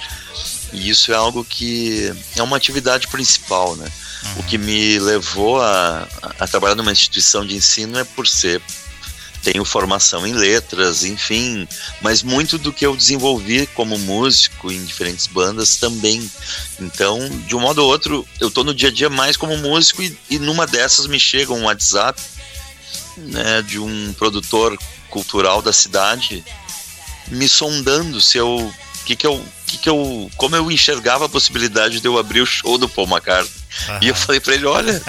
[0.73, 3.91] E isso é algo que é uma atividade principal, né?
[4.37, 6.09] O que me levou a,
[6.39, 8.61] a trabalhar numa instituição de ensino é por ser
[9.45, 11.69] tenho formação em letras, enfim,
[12.01, 16.31] mas muito do que eu desenvolvi como músico em diferentes bandas também.
[16.81, 20.03] Então, de um modo ou outro, eu tô no dia a dia mais como músico
[20.03, 22.21] e, e numa dessas me chega um WhatsApp
[23.19, 24.79] né, de um produtor
[25.11, 26.43] cultural da cidade
[27.29, 28.73] me sondando se eu
[29.05, 32.47] que que eu que que eu como eu enxergava a possibilidade de eu abrir o
[32.47, 33.64] show do Paul McCartney.
[33.89, 33.99] Uhum.
[34.03, 35.03] E eu falei para ele, olha,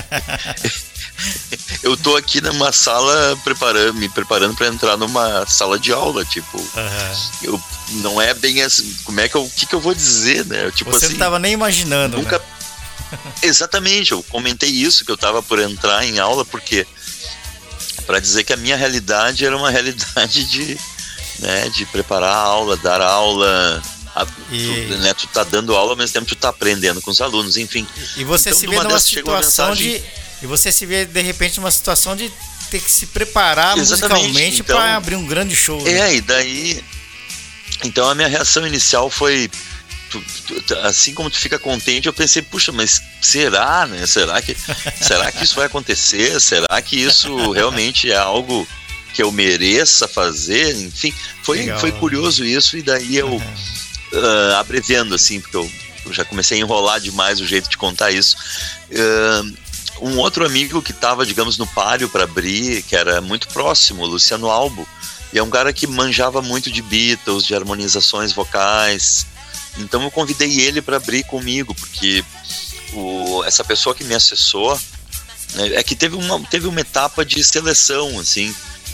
[1.84, 6.58] eu tô aqui numa sala preparando, me preparando para entrar numa sala de aula, tipo,
[6.58, 7.22] uhum.
[7.44, 7.64] eu
[8.02, 10.72] não é bem assim, como é que eu, que que eu vou dizer, né?
[10.72, 12.46] Tipo Você assim, não tava nem imaginando, nunca né?
[13.42, 16.86] Exatamente, eu comentei isso que eu tava por entrar em aula porque
[18.06, 20.78] para dizer que a minha realidade era uma realidade de,
[21.40, 23.82] né, de preparar a aula, dar aula,
[24.16, 24.88] a, e...
[24.88, 27.58] tu, né, tu tá dando aula, ao mesmo tempo tu tá aprendendo com os alunos,
[27.58, 27.86] enfim.
[28.16, 30.02] E você então, se vê numa situação de
[30.42, 32.32] e você se vê de repente numa situação de
[32.70, 34.28] ter que se preparar Exatamente.
[34.28, 35.86] musicalmente então, para abrir um grande show.
[35.88, 36.16] É, né?
[36.16, 36.84] e daí
[37.84, 39.50] Então a minha reação inicial foi
[40.84, 44.06] assim como tu fica contente, eu pensei, puxa, mas será, né?
[44.06, 44.56] Será que
[45.02, 46.40] será que isso vai acontecer?
[46.40, 48.66] Será que isso realmente é algo
[49.14, 50.74] que eu mereça fazer?
[50.78, 53.85] Enfim, foi foi curioso isso e daí eu uhum.
[54.16, 55.72] Uh, abreviando assim, porque eu,
[56.06, 58.38] eu, já comecei a enrolar demais o jeito de contar isso.
[58.90, 59.66] Uh,
[60.02, 64.50] um outro amigo que estava, digamos, no páreo para abrir, que era muito próximo, Luciano
[64.50, 64.88] Albo,
[65.32, 69.26] e é um cara que manjava muito de Beatles, de harmonizações vocais.
[69.78, 72.24] Então eu convidei ele para abrir comigo, porque
[72.94, 74.80] o, essa pessoa que me acessou
[75.56, 78.54] né, é que teve uma, teve uma etapa de seleção, assim.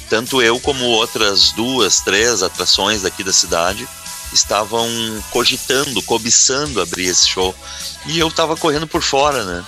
[0.09, 3.87] Tanto eu como outras duas, três atrações daqui da cidade
[4.33, 4.87] estavam
[5.31, 7.55] cogitando, cobiçando abrir esse show.
[8.05, 9.65] E eu estava correndo por fora, né?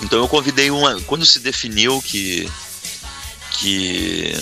[0.00, 1.00] Então eu convidei uma.
[1.02, 2.50] Quando se definiu que,
[3.52, 4.34] que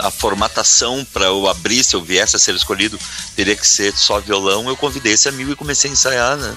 [0.00, 2.98] a formatação para eu abrir, se eu viesse a ser escolhido,
[3.34, 6.56] teria que ser só violão, eu convidei esse amigo e comecei a ensaiar, né?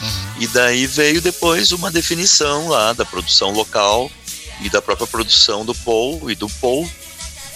[0.00, 0.32] Uhum.
[0.40, 4.10] E daí veio depois uma definição lá da produção local
[4.60, 6.88] e da própria produção do Paul e do Paul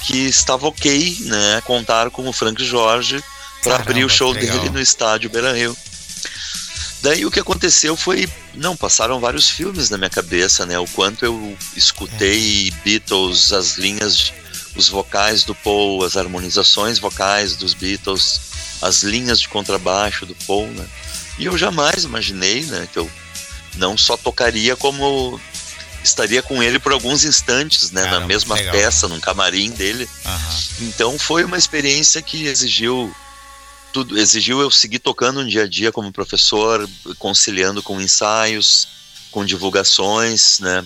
[0.03, 3.23] que estava ok, né, contar com o Frank Jorge
[3.63, 5.77] para abrir o show dele no estádio Beira Rio.
[7.03, 10.79] Daí o que aconteceu foi, não, passaram vários filmes na minha cabeça, né?
[10.79, 12.85] O quanto eu escutei é.
[12.85, 14.33] Beatles, as linhas,
[14.77, 18.41] os vocais do Paul, as harmonizações vocais dos Beatles,
[18.83, 20.87] as linhas de contrabaixo do Paul, né?
[21.39, 23.11] E eu jamais imaginei, né, que eu
[23.77, 25.41] não só tocaria como
[26.05, 28.73] estaria com ele por alguns instantes, né, na mesma legal.
[28.73, 30.09] peça, num camarim dele.
[30.25, 30.87] Uhum.
[30.89, 33.15] Então foi uma experiência que exigiu
[33.93, 38.89] tudo exigiu eu seguir tocando no dia a dia como professor, conciliando com ensaios,
[39.31, 40.85] com divulgações, né?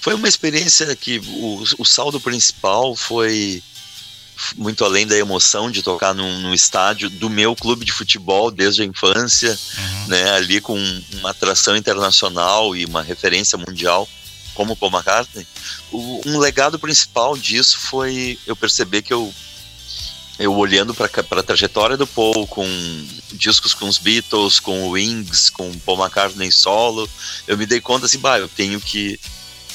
[0.00, 3.62] Foi uma experiência que o, o saldo principal foi
[4.56, 8.82] muito além da emoção de tocar num, num, estádio do meu clube de futebol desde
[8.82, 10.08] a infância, uhum.
[10.08, 10.76] né, ali com
[11.12, 14.08] uma atração internacional e uma referência mundial
[14.54, 15.46] como Paul McCartney.
[15.90, 19.32] O, um legado principal disso foi eu perceber que eu
[20.38, 22.66] eu olhando para a trajetória do Paul com
[23.32, 27.08] discos com os Beatles, com Wings, com Paul McCartney solo,
[27.46, 29.18] eu me dei conta assim, bah, eu tenho que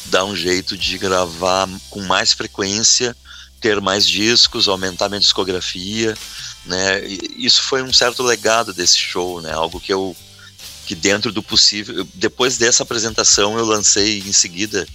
[0.05, 3.15] dar um jeito de gravar com mais frequência,
[3.59, 6.17] ter mais discos, aumentar minha discografia,
[6.65, 7.05] né?
[7.07, 9.51] E isso foi um certo legado desse show, né?
[9.51, 10.15] Algo que eu
[10.85, 14.87] que dentro do possível, depois dessa apresentação eu lancei em seguida,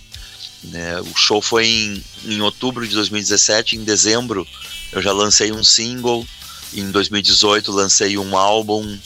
[0.65, 1.01] né?
[1.01, 4.47] O show foi em, em outubro de 2017, em dezembro
[4.93, 6.27] eu já lancei um single,
[6.75, 8.99] em 2018 lancei um álbum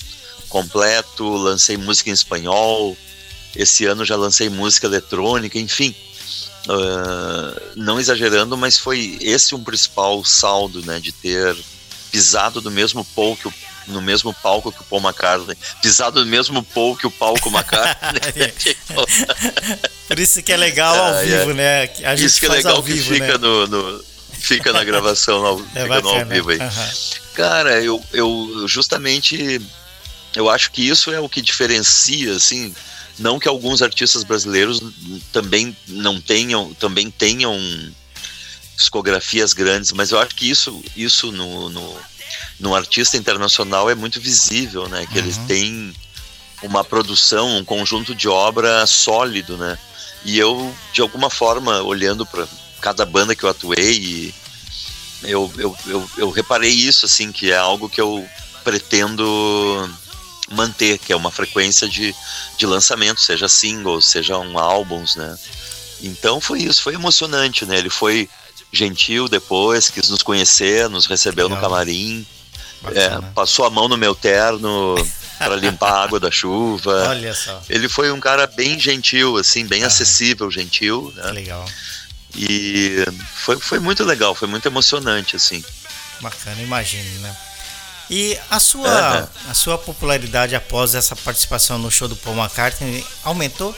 [0.49, 2.97] completo, lancei música em espanhol,
[3.55, 5.95] esse ano já lancei música eletrônica, enfim.
[6.69, 11.57] Uh, não exagerando, mas foi esse um principal saldo, né, de ter
[12.11, 13.53] pisado no mesmo palco,
[13.87, 18.53] no mesmo palco que o Paul McCartney, pisado no mesmo palco que o palco McCartney.
[20.09, 21.85] Por isso que é legal ao vivo, né?
[22.05, 23.39] A gente isso que é legal que vivo, fica né?
[23.39, 26.59] no, no fica na gravação, ao, é fica no ao vivo aí.
[26.59, 26.69] Uhum.
[27.35, 29.61] Cara, eu, eu justamente
[30.35, 32.75] eu acho que isso é o que diferencia, assim,
[33.19, 34.83] não que alguns artistas brasileiros
[35.33, 37.59] também não tenham, também tenham
[38.77, 42.01] discografias grandes, mas eu acho que isso, isso no, no,
[42.61, 45.07] no artista internacional é muito visível, né?
[45.07, 45.25] Que uhum.
[45.25, 45.95] eles têm
[46.63, 49.79] uma produção, um conjunto de obra sólido, né?
[50.25, 52.47] E eu, de alguma forma, olhando para
[52.81, 54.35] cada banda que eu atuei,
[55.23, 58.27] eu, eu, eu, eu reparei isso, assim, que é algo que eu
[58.63, 59.91] pretendo
[60.51, 62.15] manter, que é uma frequência de,
[62.57, 65.37] de lançamento, seja singles, sejam álbuns, né?
[66.03, 67.79] Então foi isso, foi emocionante, né?
[67.79, 68.29] Ele foi
[68.73, 71.61] gentil depois, quis nos conhecer, nos recebeu Legal.
[71.61, 72.27] no camarim,
[72.95, 74.95] é, passou a mão no meu terno
[75.39, 77.09] para limpar a água da chuva.
[77.09, 77.61] Olha só.
[77.69, 81.13] Ele foi um cara bem gentil, assim, bem ah, acessível, gentil.
[81.17, 81.31] Né?
[81.33, 81.65] Legal.
[82.35, 85.65] E foi, foi muito legal, foi muito emocionante, assim.
[86.21, 87.37] Bacana, imagino, né?
[88.09, 93.05] E a sua, é, a sua popularidade após essa participação no show do Paul McCartney
[93.25, 93.75] aumentou?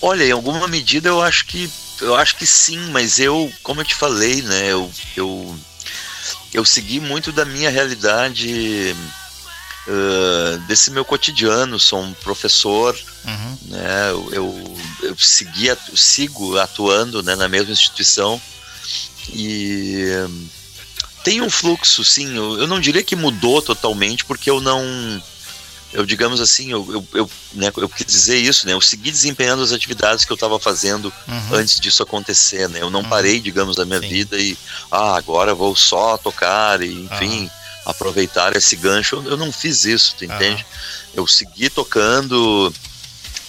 [0.00, 1.70] Olha, em alguma medida eu acho que
[2.00, 5.58] eu acho que sim, mas eu, como eu te falei, né, eu, eu,
[6.52, 8.96] eu segui muito da minha realidade
[9.86, 11.78] uh, desse meu cotidiano.
[11.78, 13.58] Sou um professor, uhum.
[13.68, 14.10] né?
[14.10, 18.40] Eu, eu, eu segui, sigo atuando né, na mesma instituição
[19.28, 20.06] e
[21.22, 22.36] tem um fluxo, sim.
[22.36, 24.82] Eu, eu não diria que mudou totalmente, porque eu não
[25.92, 28.72] eu digamos assim, eu, eu, eu, né, eu quis dizer isso, né?
[28.72, 31.54] Eu segui desempenhando as atividades que eu estava fazendo uhum.
[31.54, 32.80] antes disso acontecer, né?
[32.80, 33.08] Eu não uhum.
[33.08, 34.08] parei, digamos, da minha Sim.
[34.08, 34.56] vida e
[34.90, 37.50] ah, agora vou só tocar e enfim, uhum.
[37.84, 39.22] Aproveitar esse gancho.
[39.26, 40.64] Eu, não fiz isso, tu entende?
[41.14, 42.72] Eu segui tocando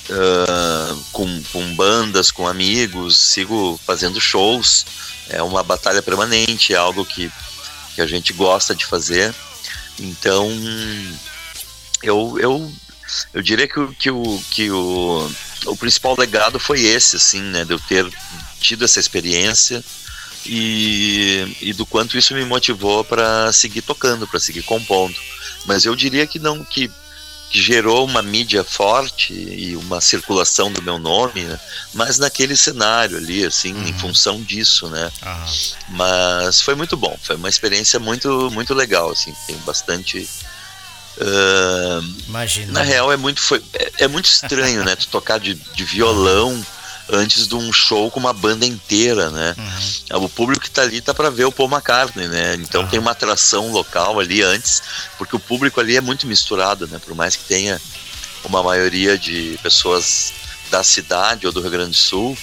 [0.09, 4.85] uh, com, com bandas, com amigos, sigo fazendo shows.
[5.29, 7.31] É uma batalha permanente, é algo que,
[7.95, 9.33] que a gente gosta de fazer.
[9.99, 10.49] Então,
[12.01, 12.73] eu, eu,
[13.33, 15.31] eu diria que, que, o, que o,
[15.67, 17.63] o principal legado foi esse, assim, né?
[17.63, 18.11] De eu ter
[18.59, 19.83] tido essa experiência
[20.45, 25.15] e, e do quanto isso me motivou para seguir tocando, para seguir compondo.
[25.65, 26.91] Mas eu diria que não que,
[27.49, 31.59] que, gerou uma mídia forte e uma circulação do meu nome, né?
[31.93, 33.87] mas naquele cenário ali, assim, uhum.
[33.87, 35.11] em função disso, né?
[35.25, 35.73] Uhum.
[35.89, 40.27] Mas foi muito bom, foi uma experiência muito muito legal, assim, tem bastante
[41.15, 42.71] Uh, Imagina.
[42.71, 44.95] Na real é muito, foi, é, é muito estranho, né?
[44.95, 46.65] Tu tocar de, de violão
[47.09, 49.55] antes de um show com uma banda inteira, né?
[49.57, 50.23] Uhum.
[50.23, 52.55] O público que tá ali tá para ver o Paul McCartney, né?
[52.55, 52.87] Então uhum.
[52.87, 54.81] tem uma atração local ali antes,
[55.17, 56.99] porque o público ali é muito misturado, né?
[56.99, 57.79] Por mais que tenha
[58.43, 60.33] uma maioria de pessoas
[60.69, 62.37] da cidade ou do Rio Grande do Sul,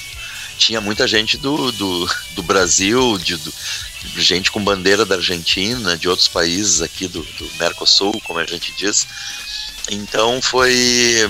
[0.56, 3.52] tinha muita gente do, do, do Brasil, de, do,
[4.16, 8.72] gente com bandeira da Argentina, de outros países aqui do, do Mercosul, como a gente
[8.76, 9.06] diz.
[9.90, 11.28] Então foi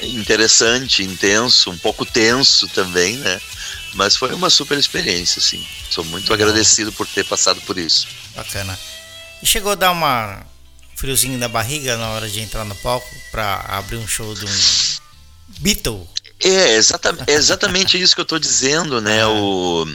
[0.00, 3.40] interessante, intenso, um pouco tenso também, né?
[3.94, 5.64] Mas foi uma super experiência, assim.
[5.90, 6.48] Sou muito Legal.
[6.48, 8.08] agradecido por ter passado por isso.
[8.34, 8.78] Bacana.
[9.42, 10.44] E chegou a dar uma
[10.96, 14.50] friozinho na barriga na hora de entrar no palco para abrir um show de um
[15.60, 16.08] Beatle?
[16.40, 19.24] É, exatamente, é exatamente isso que eu tô dizendo, né?
[19.26, 19.86] O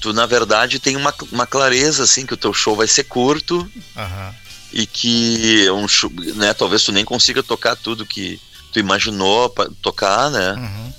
[0.00, 3.58] tu na verdade tem uma, uma clareza assim que o teu show vai ser curto
[3.96, 4.34] uhum.
[4.72, 8.40] e que um show, né, talvez tu nem consiga tocar tudo que
[8.72, 10.52] tu imaginou tocar, né?
[10.52, 10.92] Uhum.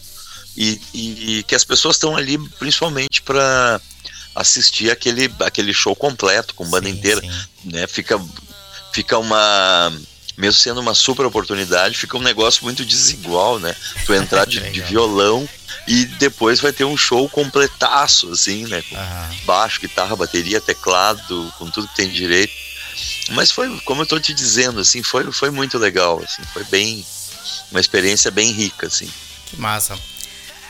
[0.56, 3.82] E, e, que as pessoas estão ali principalmente para
[4.36, 7.32] assistir aquele, aquele show completo com banda sim, inteira, sim.
[7.66, 7.88] né?
[7.88, 8.22] Fica
[8.94, 9.92] fica uma
[10.38, 13.76] mesmo sendo uma super oportunidade, fica um negócio muito desigual, né?
[14.06, 15.48] Tu entrar de, de violão
[15.88, 18.82] e depois vai ter um show completaço, assim, né?
[18.82, 18.96] Com
[19.46, 22.54] baixo, guitarra, bateria, teclado, com tudo que tem direito.
[23.30, 27.06] Mas foi, como eu tô te dizendo, assim, foi, foi muito legal, assim, foi bem,
[27.72, 29.10] uma experiência bem rica, assim.
[29.46, 29.98] Que massa.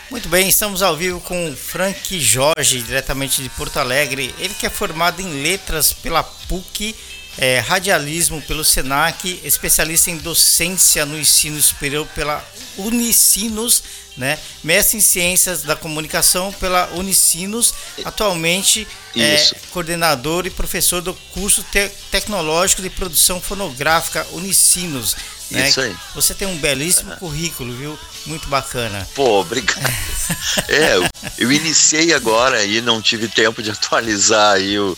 [0.10, 4.34] Muito bem, estamos ao vivo com Frank Jorge, diretamente de Porto Alegre.
[4.38, 6.96] Ele que é formado em letras pela PUC,
[7.38, 12.46] é, radialismo pelo SENAC, especialista em docência no ensino superior pela
[12.78, 13.84] Unicinos
[14.16, 14.38] né?
[14.64, 17.74] Mestre em Ciências da Comunicação pela Unicinos,
[18.06, 25.16] atualmente é coordenador e professor do curso te tecnológico de produção fonográfica Unicinos.
[25.54, 25.70] Né?
[25.70, 25.96] Isso aí.
[26.16, 28.00] Você tem um belíssimo currículo, viu?
[28.26, 29.08] Muito bacana.
[29.14, 29.80] Pô, obrigado.
[30.68, 34.60] é, eu, eu, iniciei agora e não tive tempo de atualizar.
[34.60, 34.98] Eu,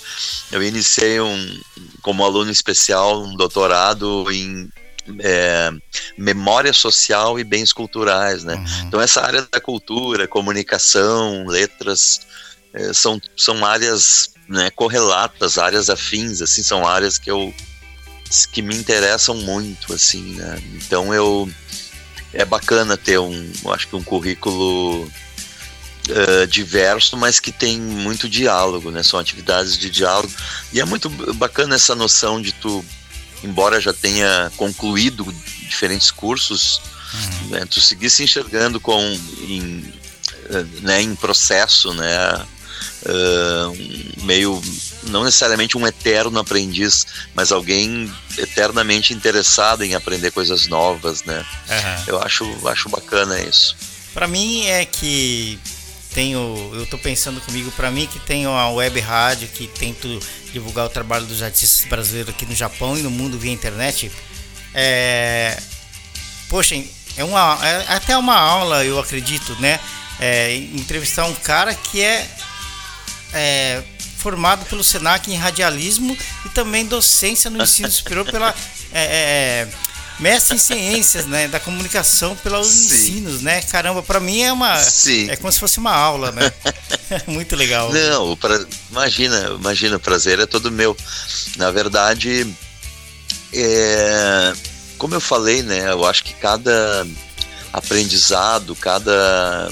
[0.51, 1.62] eu iniciei um,
[2.01, 4.70] como aluno especial um doutorado em
[5.20, 5.72] é,
[6.18, 8.56] memória social e bens culturais, né?
[8.56, 8.88] Uhum.
[8.88, 12.22] Então essa área da cultura, comunicação, letras
[12.74, 17.53] é, são, são áreas né, correlatas, áreas afins, assim, são áreas que eu
[18.51, 20.61] que me interessam muito, assim, né?
[20.76, 21.49] Então eu
[22.34, 25.09] é bacana ter um, acho que um currículo
[26.07, 29.01] Uh, diverso, mas que tem muito diálogo, né?
[29.01, 30.32] São atividades de diálogo.
[30.71, 32.86] E é muito bacana essa noção de tu
[33.45, 35.26] embora já tenha concluído
[35.61, 36.82] diferentes cursos,
[37.13, 37.49] uhum.
[37.49, 38.99] né, tu seguir se enxergando com
[39.47, 39.93] em,
[40.82, 42.45] né, em processo, né,
[43.05, 44.61] uh, meio
[45.06, 51.45] não necessariamente um eterno aprendiz, mas alguém eternamente interessado em aprender coisas novas, né?
[51.70, 52.03] Uhum.
[52.08, 53.76] Eu acho acho bacana isso.
[54.14, 55.60] Para mim é que
[56.14, 60.20] tenho, eu tô pensando comigo, para mim que tenho a web rádio, que tento
[60.53, 64.10] divulgar o trabalho dos artistas brasileiros aqui no Japão e no mundo via internet,
[64.74, 65.62] é,
[66.47, 66.82] poxa,
[67.18, 69.80] é, uma, é até uma aula, eu acredito, né?
[70.18, 72.26] É, entrevistar um cara que é,
[73.34, 73.84] é
[74.26, 78.55] formado pelo Senac em radialismo e também docência no ensino superior pela
[78.91, 79.67] é, é, é
[80.19, 83.61] mestre em ciências, né, da comunicação pela Unicinos, né?
[83.61, 85.30] Caramba, para mim é uma Sim.
[85.30, 86.51] é como se fosse uma aula, né?
[87.28, 87.93] Muito legal.
[87.93, 90.97] Não, pra, imagina, imagina, o prazer é todo meu.
[91.57, 92.51] Na verdade,
[93.53, 94.53] é,
[94.97, 97.05] como eu falei, né, eu acho que cada
[97.71, 99.69] aprendizado, cada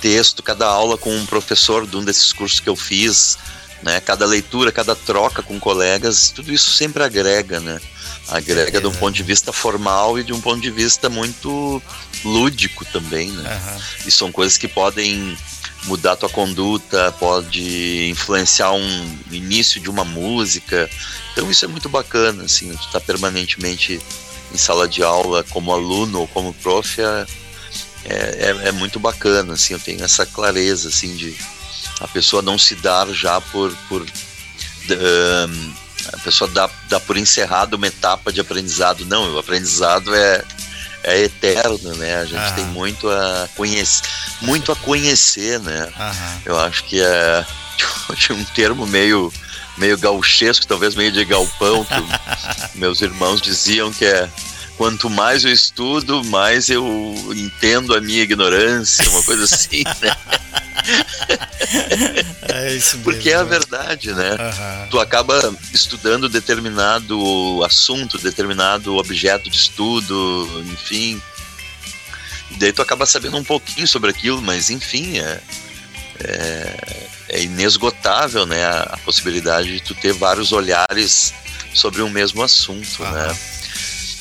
[0.00, 3.38] texto, cada aula com um professor de um desses cursos que eu fiz,
[3.82, 4.00] né?
[4.00, 7.80] Cada leitura, cada troca com colegas, tudo isso sempre agrega, né?
[8.28, 11.82] Agrega de um ponto de vista formal e de um ponto de vista muito
[12.24, 13.54] lúdico também, né?
[13.54, 13.80] Uhum.
[14.06, 15.36] E são coisas que podem
[15.84, 20.90] mudar a tua conduta, pode influenciar um início de uma música.
[21.32, 24.00] Então isso é muito bacana, assim, tu tá permanentemente
[24.52, 27.26] em sala de aula como aluno ou como prof é,
[28.04, 31.36] é, é, muito bacana, assim, eu tenho essa clareza, assim, de
[32.00, 35.72] a pessoa não se dar já por, por um,
[36.12, 39.04] a pessoa dá, dá por encerrado uma etapa de aprendizado.
[39.06, 40.44] Não, o aprendizado é,
[41.02, 42.16] é eterno, né?
[42.16, 42.54] A gente Aham.
[42.54, 44.02] tem muito a conhecer,
[44.40, 45.88] muito a conhecer, né?
[45.98, 46.40] Aham.
[46.44, 47.46] Eu acho que é
[48.30, 49.32] um termo meio
[49.76, 51.94] meio gauchesco, talvez meio de galpão, que
[52.78, 54.28] meus irmãos diziam que é
[54.76, 60.16] quanto mais eu estudo, mais eu entendo a minha ignorância, uma coisa assim, né?
[62.48, 63.04] é isso mesmo.
[63.04, 64.32] Porque é a verdade, né?
[64.32, 64.88] Uhum.
[64.90, 71.20] Tu acaba estudando determinado assunto, determinado objeto de estudo, enfim.
[72.50, 75.40] E daí tu acaba sabendo um pouquinho sobre aquilo, mas enfim, é,
[76.20, 78.64] é, é inesgotável, né?
[78.64, 81.34] A, a, possibilidade de tu ter vários olhares
[81.74, 83.10] sobre um mesmo assunto, uhum.
[83.10, 83.36] né?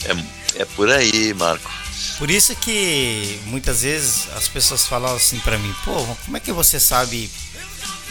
[0.05, 1.84] É, é por aí, Marco.
[2.17, 5.93] Por isso que muitas vezes as pessoas falam assim para mim, pô,
[6.25, 7.29] como é que você sabe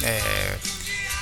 [0.03, 0.57] é,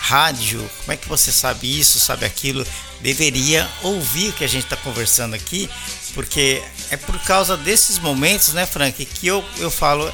[0.00, 0.68] rádio?
[0.80, 2.66] Como é que você sabe isso, sabe aquilo?
[3.00, 5.70] Deveria ouvir o que a gente está conversando aqui,
[6.12, 10.12] porque é por causa desses momentos, né, Frank, que eu, eu falo,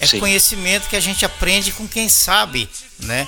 [0.00, 0.20] é Sim.
[0.20, 2.68] conhecimento que a gente aprende com quem sabe,
[3.00, 3.26] né?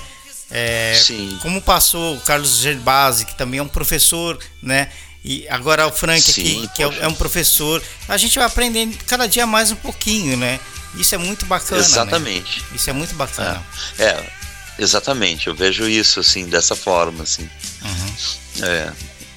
[0.50, 1.38] É, Sim.
[1.42, 4.90] Como passou o Carlos Gerbasi, que também é um professor, né?
[5.26, 8.96] E agora o Frank Sim, aqui, que é, é, um professor, a gente vai aprendendo
[9.08, 10.60] cada dia mais um pouquinho, né?
[10.94, 11.80] Isso é muito bacana.
[11.80, 11.86] Né?
[11.86, 12.60] Exatamente.
[12.60, 12.66] Né?
[12.76, 13.60] Isso é muito bacana.
[13.98, 14.30] É, é,
[14.78, 15.48] exatamente.
[15.48, 17.42] Eu vejo isso assim, dessa forma, assim.
[17.82, 18.64] Uhum.
[18.64, 18.92] É,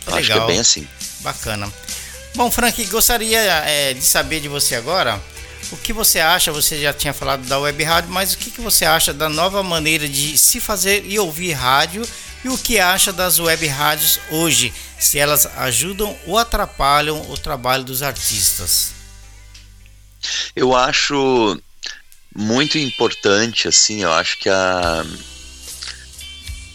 [0.06, 0.38] acho legal.
[0.38, 0.88] que é bem assim.
[1.22, 1.74] Bacana.
[2.36, 5.20] Bom, Frank, gostaria é, de saber de você agora
[5.72, 8.62] o que você acha, você já tinha falado da web rádio, mas o que, que
[8.62, 12.08] você acha da nova maneira de se fazer e ouvir rádio?
[12.44, 17.84] E o que acha das web rádios hoje, se elas ajudam ou atrapalham o trabalho
[17.84, 18.92] dos artistas?
[20.56, 21.62] Eu acho
[22.36, 25.06] muito importante, assim, eu acho que a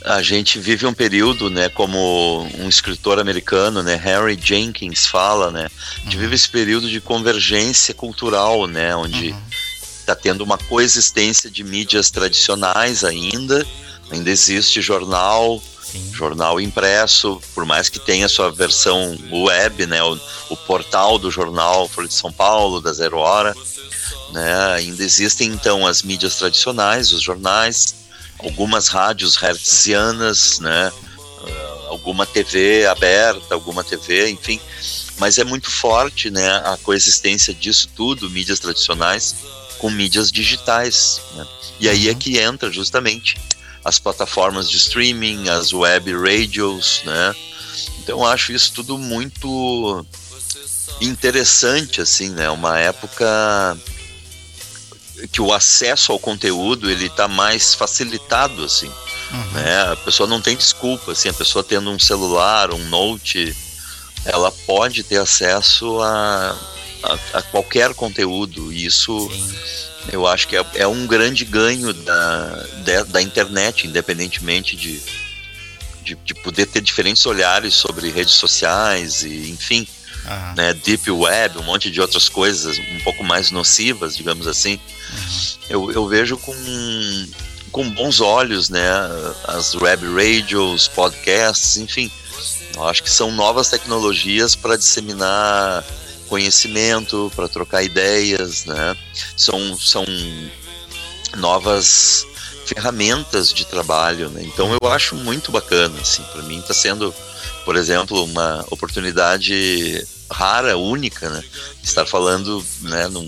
[0.05, 5.67] a gente vive um período, né, como um escritor americano, né, Harry Jenkins fala, né,
[5.67, 6.23] a gente uhum.
[6.23, 9.35] vive esse período de convergência cultural, né, onde
[9.99, 10.19] está uhum.
[10.23, 13.67] tendo uma coexistência de mídias tradicionais ainda,
[14.11, 16.13] ainda existe jornal, Sim.
[16.13, 21.89] jornal impresso, por mais que tenha sua versão web, né, o, o portal do jornal
[21.89, 23.55] Folha de São Paulo, da Zero Hora,
[24.33, 28.04] né, ainda existem então as mídias tradicionais, os jornais,
[28.45, 34.61] algumas rádios hertzianas, né, ah, alguma TV aberta, alguma TV, enfim,
[35.19, 39.35] mas é muito forte, né, a coexistência disso tudo, mídias tradicionais
[39.79, 41.47] com mídias digitais, né?
[41.79, 42.19] E aí é uhum.
[42.19, 43.37] que entra justamente
[43.85, 47.35] as plataformas de streaming, as web radios, né?
[47.99, 50.07] Então eu acho isso tudo muito
[51.01, 52.49] interessante, assim, né?
[52.49, 53.77] Uma época
[55.31, 58.91] que o acesso ao conteúdo ele está mais facilitado, assim.
[59.31, 59.51] Uhum.
[59.53, 59.93] Né?
[59.93, 63.57] A pessoa não tem desculpa, assim, a pessoa tendo um celular, um note,
[64.25, 66.59] ela pode ter acesso a,
[67.03, 68.73] a, a qualquer conteúdo.
[68.73, 73.87] E isso Sim eu acho que é, é um grande ganho da, de, da internet,
[73.87, 75.01] independentemente de,
[76.03, 79.87] de, de, poder ter diferentes olhares sobre redes sociais e, enfim,
[80.25, 80.55] uhum.
[80.57, 84.79] né, deep web, um monte de outras coisas um pouco mais nocivas, digamos assim.
[85.69, 86.55] Eu, eu vejo com,
[87.71, 88.89] com bons olhos, né,
[89.49, 92.11] as web radios, podcasts, enfim.
[92.75, 95.85] Eu acho que são novas tecnologias para disseminar
[96.29, 98.97] conhecimento, para trocar ideias, né?
[99.37, 100.05] São, são
[101.37, 102.27] novas
[102.67, 104.43] ferramentas de trabalho, né?
[104.43, 107.15] Então eu acho muito bacana, assim, para mim está sendo,
[107.65, 111.43] por exemplo, uma oportunidade rara, única, né?
[111.83, 113.27] Estar falando, né, num,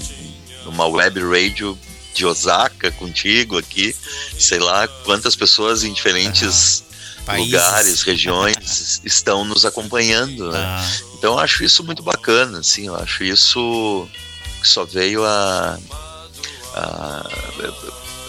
[0.65, 1.79] numa web radio
[2.15, 3.95] de Osaka contigo aqui,
[4.39, 6.83] sei lá quantas pessoas em diferentes
[7.29, 7.45] uhum.
[7.45, 10.59] lugares, regiões estão nos acompanhando, né?
[10.59, 11.17] Uhum.
[11.19, 14.09] Então eu acho isso muito bacana, assim, eu acho isso
[14.61, 15.79] que só veio a,
[16.75, 17.31] a,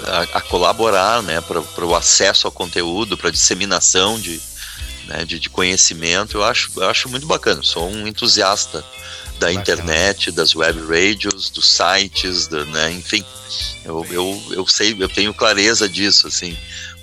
[0.06, 4.40] a, a colaborar né, para o acesso ao conteúdo, para a disseminação de,
[5.08, 6.38] né, de, de, conhecimento.
[6.38, 8.84] Eu acho, eu acho muito bacana, sou um entusiasta
[9.40, 9.54] da bacana.
[9.54, 13.24] internet, das web radios, dos sites, do, né, enfim,
[13.86, 16.58] eu, eu, eu sei, eu tenho clareza disso, assim,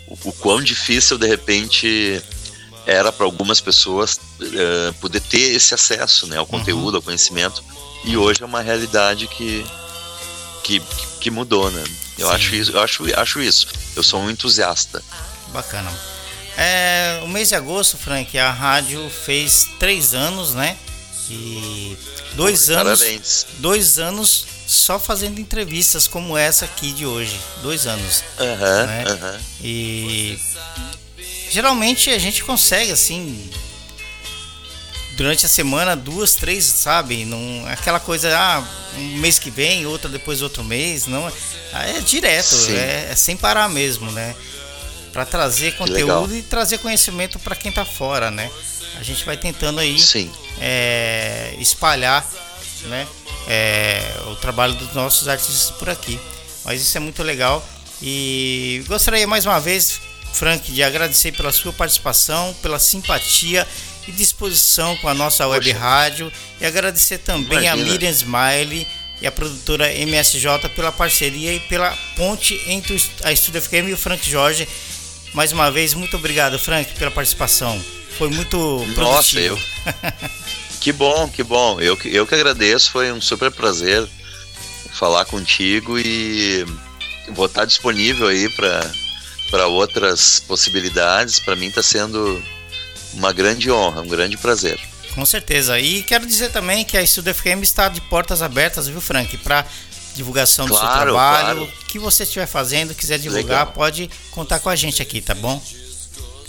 [0.07, 2.22] o, o quão difícil de repente
[2.86, 6.96] era para algumas pessoas uh, poder ter esse acesso né, ao conteúdo, uhum.
[6.96, 7.64] ao conhecimento,
[8.05, 9.64] e hoje é uma realidade que,
[10.62, 10.82] que,
[11.20, 11.82] que mudou, né?
[12.18, 13.66] Eu acho isso, eu acho, acho isso.
[13.96, 15.02] Eu sou um entusiasta.
[15.52, 15.90] Bacana.
[16.57, 20.76] É, o mês de agosto, Frank, a rádio fez três anos, né?
[21.30, 21.96] E
[22.34, 23.00] dois anos.
[23.00, 23.46] Parabéns.
[23.59, 27.38] Dois anos só fazendo entrevistas como essa aqui de hoje.
[27.62, 28.22] Dois anos.
[28.38, 29.05] Uhum, né?
[29.09, 29.40] uhum.
[29.62, 30.38] E
[31.50, 33.50] geralmente a gente consegue assim
[35.16, 38.64] durante a semana duas três sabe não aquela coisa ah
[38.98, 41.30] um mês que vem outra depois outro mês não
[41.72, 44.34] é direto é, é, sem parar mesmo né
[45.14, 48.50] para trazer conteúdo e trazer conhecimento para quem tá fora né
[48.98, 49.96] a gente vai tentando aí
[50.60, 52.28] é, espalhar
[52.82, 53.06] né
[53.48, 56.20] é, o trabalho dos nossos artistas por aqui
[56.64, 57.66] mas isso é muito legal
[58.02, 60.00] e gostaria mais uma vez
[60.34, 63.66] Frank, de agradecer pela sua participação, pela simpatia
[64.06, 65.78] e disposição com a nossa web Poxa.
[65.78, 67.72] rádio e agradecer também Imagina.
[67.72, 68.86] a Miriam Smiley
[69.22, 73.96] e a produtora MSJ pela parceria e pela ponte entre a Estúdio FM e o
[73.96, 74.68] Frank Jorge.
[75.35, 77.78] Mais uma vez, muito obrigado, Frank, pela participação.
[78.16, 79.59] Foi muito Nossa, eu.
[80.80, 81.80] que bom, que bom.
[81.80, 84.09] Eu, eu que agradeço, foi um super prazer
[84.93, 86.64] falar contigo e
[87.30, 88.91] vou estar disponível aí para
[89.51, 92.43] para outras possibilidades, para mim está sendo
[93.12, 94.80] uma grande honra, um grande prazer.
[95.14, 95.78] Com certeza.
[95.78, 99.37] E quero dizer também que a Estúdio FM está de portas abertas, viu, Frank?
[99.39, 99.64] Para
[100.14, 101.58] divulgação claro, do seu trabalho.
[101.58, 101.64] Claro.
[101.64, 103.72] O que você estiver fazendo, quiser divulgar, Legal.
[103.72, 105.62] pode contar com a gente aqui, tá bom?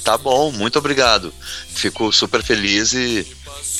[0.04, 1.34] Tá bom, muito obrigado.
[1.74, 3.26] Fico super feliz e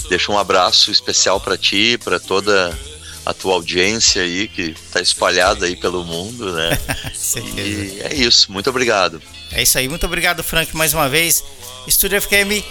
[0.10, 2.78] deixo um abraço especial para ti, para toda
[3.26, 6.80] a tua audiência aí, que está espalhada aí pelo mundo, né?
[7.58, 9.22] e é isso, muito obrigado.
[9.52, 11.44] É isso aí, muito obrigado, Frank, mais uma vez.
[11.88, 12.64] Estúdio FKM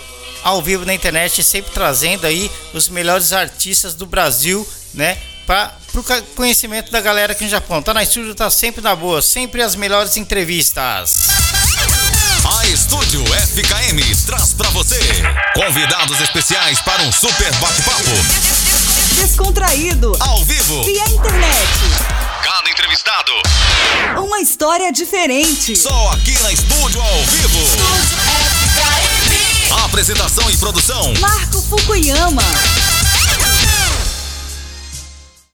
[0.42, 5.18] ao vivo na internet, sempre trazendo aí os melhores artistas do Brasil, né?
[5.46, 7.82] Para o conhecimento da galera aqui no Japão.
[7.82, 11.28] Tá na estúdio, tá sempre na boa, sempre as melhores entrevistas.
[12.58, 14.98] A Estúdio FKM traz para você
[15.54, 18.54] convidados especiais para um super bate-papo
[19.14, 21.68] descontraído, ao vivo, via internet.
[22.42, 23.32] Cada entrevistado,
[24.18, 25.74] uma história diferente.
[25.74, 27.58] Só aqui na Estúdio ao vivo.
[27.58, 28.18] Estúdio
[28.68, 29.84] FKM.
[29.84, 32.42] Apresentação e produção: Marco Fukuyama.